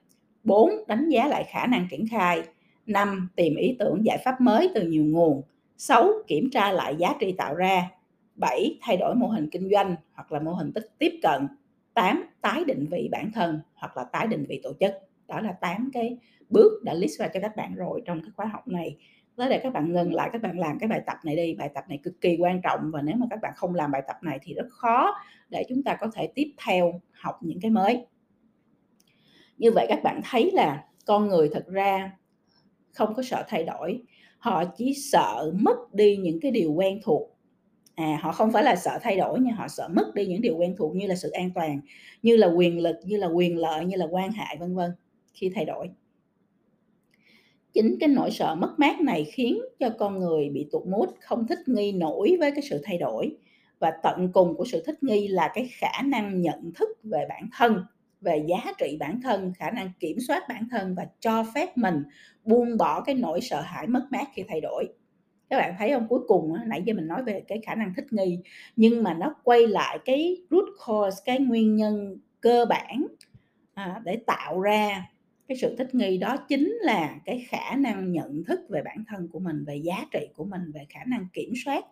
bốn, 0.45 0.71
đánh 0.89 1.09
giá 1.09 1.27
lại 1.27 1.45
khả 1.49 1.67
năng 1.67 1.87
triển 1.91 2.09
khai. 2.11 2.43
Năm, 2.87 3.29
tìm 3.37 3.57
ý 3.57 3.77
tưởng 3.79 4.05
giải 4.05 4.19
pháp 4.25 4.41
mới 4.41 4.71
từ 4.75 4.87
nhiều 4.87 5.05
nguồn. 5.05 5.43
Sáu, 5.77 6.11
kiểm 6.27 6.51
tra 6.51 6.73
lại 6.73 6.97
giá 6.99 7.15
trị 7.21 7.35
tạo 7.39 7.55
ra. 7.55 7.91
7. 8.37 8.79
Thay 8.83 8.97
đổi 8.97 9.15
mô 9.15 9.27
hình 9.27 9.51
kinh 9.51 9.71
doanh 9.71 9.97
hoặc 10.13 10.33
là 10.33 10.41
mô 10.41 10.53
hình 10.53 10.73
tiếp 10.99 11.13
cận. 11.23 11.49
8. 11.95 12.25
Tái 12.41 12.65
định 12.65 12.87
vị 12.91 13.09
bản 13.13 13.33
thân 13.33 13.61
hoặc 13.75 13.97
là 13.97 14.05
tái 14.05 14.27
định 14.27 14.45
vị 14.49 14.61
tổ 14.63 14.73
chức. 14.81 14.95
Đó 15.29 15.41
là 15.41 15.53
8 15.53 15.91
cái 15.93 16.19
bước 16.51 16.83
đã 16.83 16.95
list 16.95 17.21
ra 17.21 17.29
cho 17.29 17.41
các 17.41 17.57
bạn 17.57 17.75
rồi 17.75 18.03
trong 18.05 18.21
cái 18.21 18.31
khóa 18.37 18.47
học 18.47 18.69
này. 18.69 18.97
Đó 19.37 19.49
để 19.49 19.59
các 19.59 19.73
bạn 19.73 19.93
ngừng 19.93 20.15
lại, 20.15 20.31
các 20.33 20.43
bạn 20.43 20.59
làm 20.59 20.79
cái 20.79 20.89
bài 20.89 21.01
tập 21.07 21.17
này 21.25 21.37
đi. 21.37 21.55
Bài 21.55 21.71
tập 21.75 21.85
này 21.89 21.99
cực 22.03 22.21
kỳ 22.21 22.37
quan 22.41 22.61
trọng 22.63 22.91
và 22.93 23.03
nếu 23.03 23.17
mà 23.17 23.27
các 23.31 23.39
bạn 23.43 23.53
không 23.57 23.75
làm 23.75 23.91
bài 23.91 24.03
tập 24.07 24.17
này 24.23 24.39
thì 24.43 24.55
rất 24.55 24.67
khó 24.71 25.15
để 25.51 25.65
chúng 25.69 25.83
ta 25.83 25.97
có 26.01 26.07
thể 26.15 26.27
tiếp 26.35 26.53
theo 26.67 27.01
học 27.13 27.39
những 27.41 27.61
cái 27.61 27.71
mới 27.71 28.07
như 29.59 29.71
vậy 29.71 29.87
các 29.89 30.03
bạn 30.03 30.21
thấy 30.31 30.51
là 30.55 30.85
con 31.07 31.29
người 31.29 31.51
thật 31.53 31.65
ra 31.67 32.13
không 32.93 33.15
có 33.15 33.23
sợ 33.23 33.45
thay 33.49 33.65
đổi. 33.65 34.03
Họ 34.39 34.65
chỉ 34.65 34.95
sợ 34.95 35.53
mất 35.61 35.95
đi 35.95 36.17
những 36.17 36.41
cái 36.41 36.51
điều 36.51 36.73
quen 36.73 37.01
thuộc. 37.05 37.31
À 37.95 38.19
họ 38.23 38.33
không 38.33 38.53
phải 38.53 38.65
là 38.65 38.77
sợ 38.77 38.99
thay 39.03 39.17
đổi 39.17 39.39
nhưng 39.41 39.55
họ 39.55 39.69
sợ 39.69 39.89
mất 39.89 40.15
đi 40.15 40.27
những 40.27 40.41
điều 40.41 40.57
quen 40.57 40.75
thuộc 40.79 40.97
như 40.97 41.07
là 41.07 41.15
sự 41.15 41.31
an 41.31 41.51
toàn, 41.55 41.81
như 42.23 42.37
là 42.37 42.47
quyền 42.47 42.81
lực, 42.81 42.97
như 43.05 43.17
là 43.17 43.27
quyền 43.27 43.59
lợi, 43.59 43.85
như 43.85 43.97
là 43.97 44.07
quan 44.11 44.33
hệ 44.33 44.57
vân 44.61 44.75
vân, 44.75 44.91
khi 45.35 45.53
thay 45.55 45.65
đổi. 45.65 45.91
Chính 47.73 47.97
cái 48.01 48.09
nỗi 48.09 48.31
sợ 48.31 48.55
mất 48.55 48.75
mát 48.79 49.01
này 49.01 49.25
khiến 49.25 49.59
cho 49.79 49.91
con 49.99 50.19
người 50.19 50.49
bị 50.49 50.69
tụt 50.73 50.87
mút 50.87 51.09
không 51.21 51.47
thích 51.47 51.59
nghi 51.67 51.93
nổi 51.93 52.37
với 52.41 52.51
cái 52.51 52.63
sự 52.63 52.81
thay 52.85 52.99
đổi. 52.99 53.37
Và 53.79 53.93
tận 54.03 54.31
cùng 54.33 54.57
của 54.57 54.65
sự 54.65 54.83
thích 54.87 55.03
nghi 55.03 55.29
là 55.29 55.51
cái 55.55 55.69
khả 55.73 56.03
năng 56.05 56.41
nhận 56.41 56.73
thức 56.75 56.89
về 57.03 57.27
bản 57.29 57.49
thân 57.59 57.85
về 58.25 58.45
giá 58.49 58.73
trị 58.79 58.97
bản 59.01 59.21
thân 59.23 59.53
khả 59.59 59.71
năng 59.71 59.91
kiểm 60.01 60.17
soát 60.29 60.43
bản 60.49 60.69
thân 60.71 60.95
và 60.95 61.07
cho 61.21 61.45
phép 61.55 61.77
mình 61.77 62.03
buông 62.45 62.77
bỏ 62.77 63.01
cái 63.01 63.15
nỗi 63.15 63.41
sợ 63.41 63.61
hãi 63.61 63.87
mất 63.87 64.07
mát 64.11 64.25
khi 64.35 64.43
thay 64.49 64.61
đổi. 64.61 64.89
Các 65.51 65.59
bạn 65.59 65.75
thấy 65.79 65.91
không? 65.91 66.07
Cuối 66.09 66.21
cùng 66.29 66.55
nãy 66.67 66.83
giờ 66.85 66.95
mình 66.95 67.07
nói 67.07 67.23
về 67.23 67.43
cái 67.49 67.61
khả 67.67 67.75
năng 67.75 67.95
thích 67.95 68.13
nghi 68.13 68.39
nhưng 68.77 69.03
mà 69.03 69.15
nó 69.15 69.35
quay 69.43 69.67
lại 69.67 69.99
cái 70.05 70.37
root 70.51 70.65
cause 70.87 71.23
cái 71.25 71.41
nguyên 71.41 71.77
nhân 71.77 72.19
cơ 72.41 72.65
bản 72.69 73.07
à, 73.75 74.01
để 74.05 74.17
tạo 74.27 74.61
ra 74.61 75.07
cái 75.49 75.57
sự 75.57 75.77
thích 75.77 75.95
nghi 75.95 76.19
đó 76.19 76.37
chính 76.37 76.79
là 76.81 77.15
cái 77.25 77.47
khả 77.49 77.77
năng 77.77 78.13
nhận 78.13 78.45
thức 78.45 78.61
về 78.69 78.83
bản 78.85 79.05
thân 79.09 79.29
của 79.33 79.39
mình 79.39 79.65
về 79.65 79.77
giá 79.77 80.07
trị 80.13 80.27
của 80.35 80.45
mình 80.45 80.73
về 80.75 80.87
khả 80.89 81.01
năng 81.07 81.27
kiểm 81.33 81.53
soát 81.65 81.85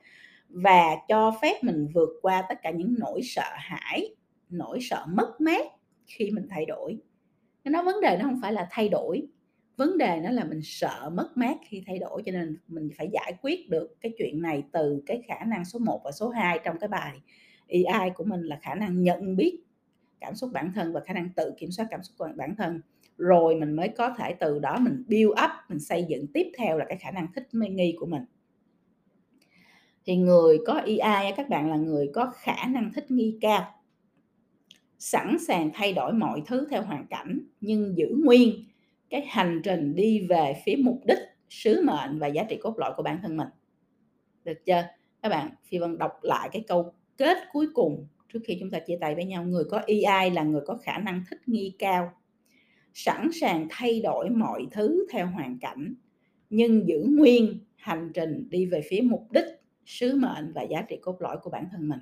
và 0.49 0.97
cho 1.09 1.35
phép 1.43 1.65
mình 1.65 1.89
vượt 1.95 2.09
qua 2.23 2.43
tất 2.49 2.59
cả 2.63 2.71
những 2.71 2.95
nỗi 2.99 3.21
sợ 3.25 3.51
hãi 3.55 4.09
nỗi 4.51 4.79
sợ 4.83 5.07
mất 5.09 5.41
mát 5.41 5.67
khi 6.17 6.31
mình 6.31 6.47
thay 6.51 6.67
đổi. 6.67 6.99
Nó 7.65 7.83
vấn 7.83 8.01
đề 8.01 8.17
nó 8.21 8.25
không 8.25 8.41
phải 8.43 8.53
là 8.53 8.69
thay 8.71 8.89
đổi, 8.89 9.27
vấn 9.77 9.99
đề 9.99 10.21
nó 10.25 10.31
là 10.31 10.45
mình 10.45 10.61
sợ 10.63 11.11
mất 11.15 11.29
mát 11.35 11.57
khi 11.65 11.83
thay 11.87 11.99
đổi, 11.99 12.23
cho 12.27 12.33
nên 12.33 12.57
mình 12.69 12.91
phải 12.97 13.09
giải 13.13 13.33
quyết 13.43 13.71
được 13.71 13.97
cái 14.01 14.13
chuyện 14.19 14.43
này 14.43 14.65
từ 14.73 15.03
cái 15.07 15.23
khả 15.27 15.45
năng 15.45 15.65
số 15.65 15.79
1 15.79 16.01
và 16.05 16.13
số 16.13 16.29
2 16.29 16.61
trong 16.65 16.79
cái 16.79 16.89
bài 16.89 17.21
EI 17.67 18.11
của 18.15 18.25
mình 18.25 18.43
là 18.43 18.59
khả 18.63 18.75
năng 18.75 19.03
nhận 19.03 19.37
biết 19.37 19.59
cảm 20.21 20.35
xúc 20.35 20.51
bản 20.53 20.73
thân 20.75 20.93
và 20.93 21.01
khả 21.01 21.15
năng 21.15 21.29
tự 21.37 21.53
kiểm 21.59 21.71
soát 21.71 21.87
cảm 21.91 22.03
xúc 22.03 22.15
của 22.19 22.29
bản 22.37 22.55
thân. 22.57 22.81
Rồi 23.19 23.57
mình 23.57 23.73
mới 23.73 23.89
có 23.89 24.15
thể 24.19 24.35
từ 24.41 24.59
đó 24.59 24.79
mình 24.81 25.05
build 25.09 25.31
up, 25.31 25.51
mình 25.69 25.81
xây 25.81 26.05
dựng 26.09 26.27
tiếp 26.35 26.53
theo 26.59 26.79
là 26.79 26.85
cái 26.89 26.99
khả 26.99 27.11
năng 27.11 27.27
thích 27.35 27.49
nghi 27.53 27.97
của 27.99 28.07
mình. 28.07 28.23
Thì 30.05 30.17
người 30.17 30.59
có 30.67 30.75
EI 30.75 31.33
các 31.37 31.49
bạn 31.49 31.71
là 31.71 31.77
người 31.77 32.11
có 32.15 32.33
khả 32.37 32.67
năng 32.67 32.93
thích 32.93 33.11
nghi 33.11 33.39
cao 33.41 33.82
sẵn 35.03 35.37
sàng 35.49 35.71
thay 35.75 35.93
đổi 35.93 36.13
mọi 36.13 36.43
thứ 36.47 36.67
theo 36.71 36.83
hoàn 36.83 37.07
cảnh 37.07 37.41
nhưng 37.61 37.97
giữ 37.97 38.15
nguyên 38.25 38.65
cái 39.11 39.27
hành 39.29 39.61
trình 39.65 39.95
đi 39.95 40.27
về 40.27 40.63
phía 40.65 40.77
mục 40.79 41.01
đích 41.07 41.19
sứ 41.49 41.83
mệnh 41.85 42.19
và 42.19 42.27
giá 42.27 42.45
trị 42.49 42.57
cốt 42.63 42.79
lõi 42.79 42.93
của 42.97 43.03
bản 43.03 43.19
thân 43.23 43.37
mình 43.37 43.49
được 44.45 44.65
chưa 44.67 44.83
các 45.23 45.29
bạn 45.29 45.51
phi 45.65 45.79
vân 45.79 45.99
đọc 45.99 46.13
lại 46.23 46.49
cái 46.53 46.65
câu 46.69 46.93
kết 47.17 47.39
cuối 47.53 47.67
cùng 47.75 48.07
trước 48.33 48.41
khi 48.45 48.57
chúng 48.61 48.71
ta 48.71 48.79
chia 48.79 48.99
tay 49.01 49.15
với 49.15 49.25
nhau. 49.25 49.45
Người 49.45 49.65
có 49.71 49.83
EI 49.87 50.31
là 50.31 50.43
người 50.43 50.63
có 50.67 50.79
khả 50.83 50.99
năng 50.99 51.25
thích 51.31 51.41
nghi 51.47 51.75
cao, 51.79 52.13
sẵn 52.95 53.31
sàng 53.41 53.67
thay 53.71 54.01
đổi 54.01 54.31
mọi 54.31 54.67
thứ 54.71 55.07
theo 55.11 55.27
hoàn 55.27 55.59
cảnh, 55.59 55.95
nhưng 56.51 56.89
giữ 56.89 57.05
nguyên 57.09 57.59
hành 57.77 58.11
trình 58.15 58.49
đi 58.51 58.67
về 58.67 58.83
phía 58.89 59.01
mục 59.01 59.33
đích, 59.33 59.45
sứ 59.87 60.17
mệnh 60.17 60.53
và 60.53 60.63
giá 60.63 60.83
trị 60.83 60.97
cốt 61.03 61.17
lõi 61.23 61.37
của 61.43 61.51
bản 61.51 61.69
thân 61.73 61.89
mình. 61.89 62.01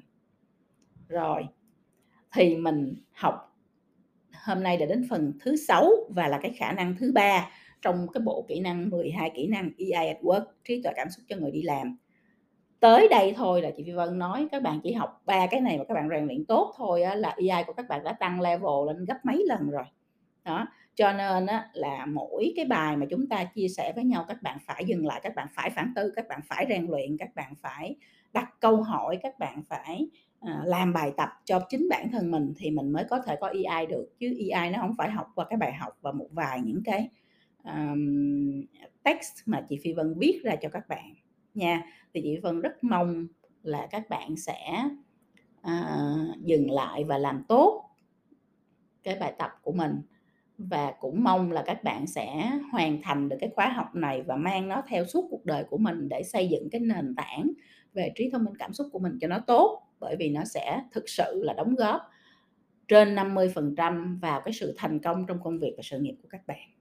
Rồi, 1.09 1.43
thì 2.33 2.57
mình 2.57 2.95
học 3.13 3.57
hôm 4.45 4.63
nay 4.63 4.77
đã 4.77 4.87
đến 4.87 5.07
phần 5.11 5.33
thứ 5.41 5.57
sáu 5.57 5.91
và 6.09 6.29
là 6.29 6.39
cái 6.43 6.53
khả 6.53 6.73
năng 6.73 6.97
thứ 6.97 7.13
ba 7.13 7.51
trong 7.83 8.07
cái 8.15 8.21
bộ 8.21 8.45
kỹ 8.49 8.61
năng 8.61 8.91
12 8.91 9.31
kỹ 9.31 9.47
năng 9.47 9.71
EI 9.79 10.09
at 10.09 10.23
Work, 10.23 10.45
trí 10.65 10.83
tuệ 10.83 10.93
cảm 10.97 11.11
xúc 11.11 11.25
cho 11.29 11.37
người 11.37 11.51
đi 11.51 11.63
làm. 11.63 11.97
Tới 12.81 13.09
đây 13.09 13.35
thôi 13.37 13.63
là 13.63 13.71
chị 13.77 13.83
Phi 13.87 13.93
Vân 13.93 14.19
nói 14.19 14.49
các 14.53 14.63
bạn 14.63 14.81
chỉ 14.83 14.93
học 14.93 15.23
ba 15.27 15.47
cái 15.47 15.61
này 15.61 15.79
mà 15.79 15.85
các 15.85 15.95
bạn 15.95 16.09
rèn 16.11 16.27
luyện 16.27 16.45
tốt 16.45 16.75
thôi 16.77 17.03
á, 17.03 17.15
là 17.15 17.35
EI 17.37 17.65
của 17.67 17.73
các 17.73 17.89
bạn 17.89 18.05
đã 18.05 18.13
tăng 18.13 18.41
level 18.41 18.87
lên 18.87 19.05
gấp 19.05 19.19
mấy 19.25 19.45
lần 19.49 19.71
rồi. 19.71 19.85
Đó, 20.45 20.67
cho 20.95 21.13
nên 21.13 21.47
á, 21.47 21.71
là 21.73 22.07
mỗi 22.07 22.53
cái 22.57 22.65
bài 22.65 22.97
mà 22.97 23.07
chúng 23.11 23.29
ta 23.29 23.45
chia 23.45 23.69
sẻ 23.69 23.93
với 23.95 24.05
nhau 24.05 24.25
các 24.29 24.43
bạn 24.43 24.59
phải 24.67 24.85
dừng 24.85 25.07
lại, 25.07 25.21
các 25.23 25.35
bạn 25.35 25.49
phải 25.55 25.71
phản 25.71 25.93
tư, 25.97 26.13
các 26.17 26.29
bạn 26.29 26.41
phải 26.49 26.67
rèn 26.69 26.87
luyện, 26.87 27.17
các 27.19 27.35
bạn 27.35 27.55
phải 27.63 27.97
đặt 28.33 28.49
câu 28.61 28.83
hỏi, 28.83 29.19
các 29.23 29.39
bạn 29.39 29.63
phải 29.69 30.09
À, 30.41 30.63
làm 30.65 30.93
bài 30.93 31.13
tập 31.17 31.29
cho 31.45 31.61
chính 31.69 31.89
bản 31.91 32.11
thân 32.13 32.31
mình 32.31 32.53
thì 32.57 32.71
mình 32.71 32.93
mới 32.93 33.05
có 33.11 33.23
thể 33.27 33.37
có 33.41 33.47
EI 33.47 33.87
được. 33.87 34.07
Chứ 34.19 34.37
EI 34.39 34.71
nó 34.71 34.79
không 34.81 34.95
phải 34.99 35.11
học 35.11 35.27
qua 35.35 35.47
cái 35.51 35.57
bài 35.57 35.73
học 35.73 35.99
và 36.01 36.13
một 36.13 36.29
vài 36.31 36.61
những 36.61 36.83
cái 36.85 37.09
um, 37.65 38.65
text 39.03 39.33
mà 39.47 39.67
chị 39.69 39.79
Phi 39.83 39.93
Vân 39.93 40.15
viết 40.19 40.41
ra 40.43 40.57
cho 40.57 40.69
các 40.69 40.89
bạn 40.89 41.15
nha. 41.55 41.83
Thì 42.15 42.21
chị 42.23 42.39
Vân 42.39 42.61
rất 42.61 42.85
mong 42.85 43.27
là 43.63 43.89
các 43.91 44.09
bạn 44.09 44.37
sẽ 44.37 44.85
uh, 45.61 46.45
dừng 46.45 46.71
lại 46.71 47.05
và 47.05 47.19
làm 47.19 47.45
tốt 47.49 47.91
cái 49.03 49.17
bài 49.21 49.35
tập 49.39 49.51
của 49.63 49.73
mình. 49.73 50.03
Và 50.59 50.93
cũng 51.01 51.25
mong 51.25 51.53
là 51.53 51.63
các 51.67 51.85
bạn 51.85 52.07
sẽ 52.07 52.51
hoàn 52.73 53.03
thành 53.03 53.29
được 53.29 53.37
cái 53.41 53.51
khóa 53.55 53.69
học 53.69 53.95
này 53.95 54.23
và 54.23 54.37
mang 54.37 54.69
nó 54.69 54.83
theo 54.89 55.05
suốt 55.05 55.27
cuộc 55.31 55.45
đời 55.45 55.65
của 55.65 55.79
mình 55.79 56.09
để 56.09 56.23
xây 56.23 56.49
dựng 56.49 56.71
cái 56.71 56.81
nền 56.81 57.15
tảng 57.15 57.51
về 57.93 58.13
trí 58.15 58.31
thông 58.31 58.45
minh 58.45 58.55
cảm 58.59 58.73
xúc 58.73 58.87
của 58.93 58.99
mình 58.99 59.19
cho 59.21 59.29
nó 59.29 59.39
tốt 59.47 59.90
bởi 60.01 60.17
vì 60.19 60.29
nó 60.29 60.45
sẽ 60.45 60.83
thực 60.93 61.09
sự 61.09 61.43
là 61.45 61.53
đóng 61.53 61.75
góp 61.75 62.11
trên 62.89 63.15
50% 63.15 64.21
vào 64.21 64.41
cái 64.45 64.53
sự 64.53 64.75
thành 64.77 64.99
công 65.01 65.27
trong 65.27 65.43
công 65.43 65.59
việc 65.59 65.75
và 65.77 65.83
sự 65.83 65.99
nghiệp 65.99 66.15
của 66.23 66.29
các 66.31 66.47
bạn. 66.47 66.80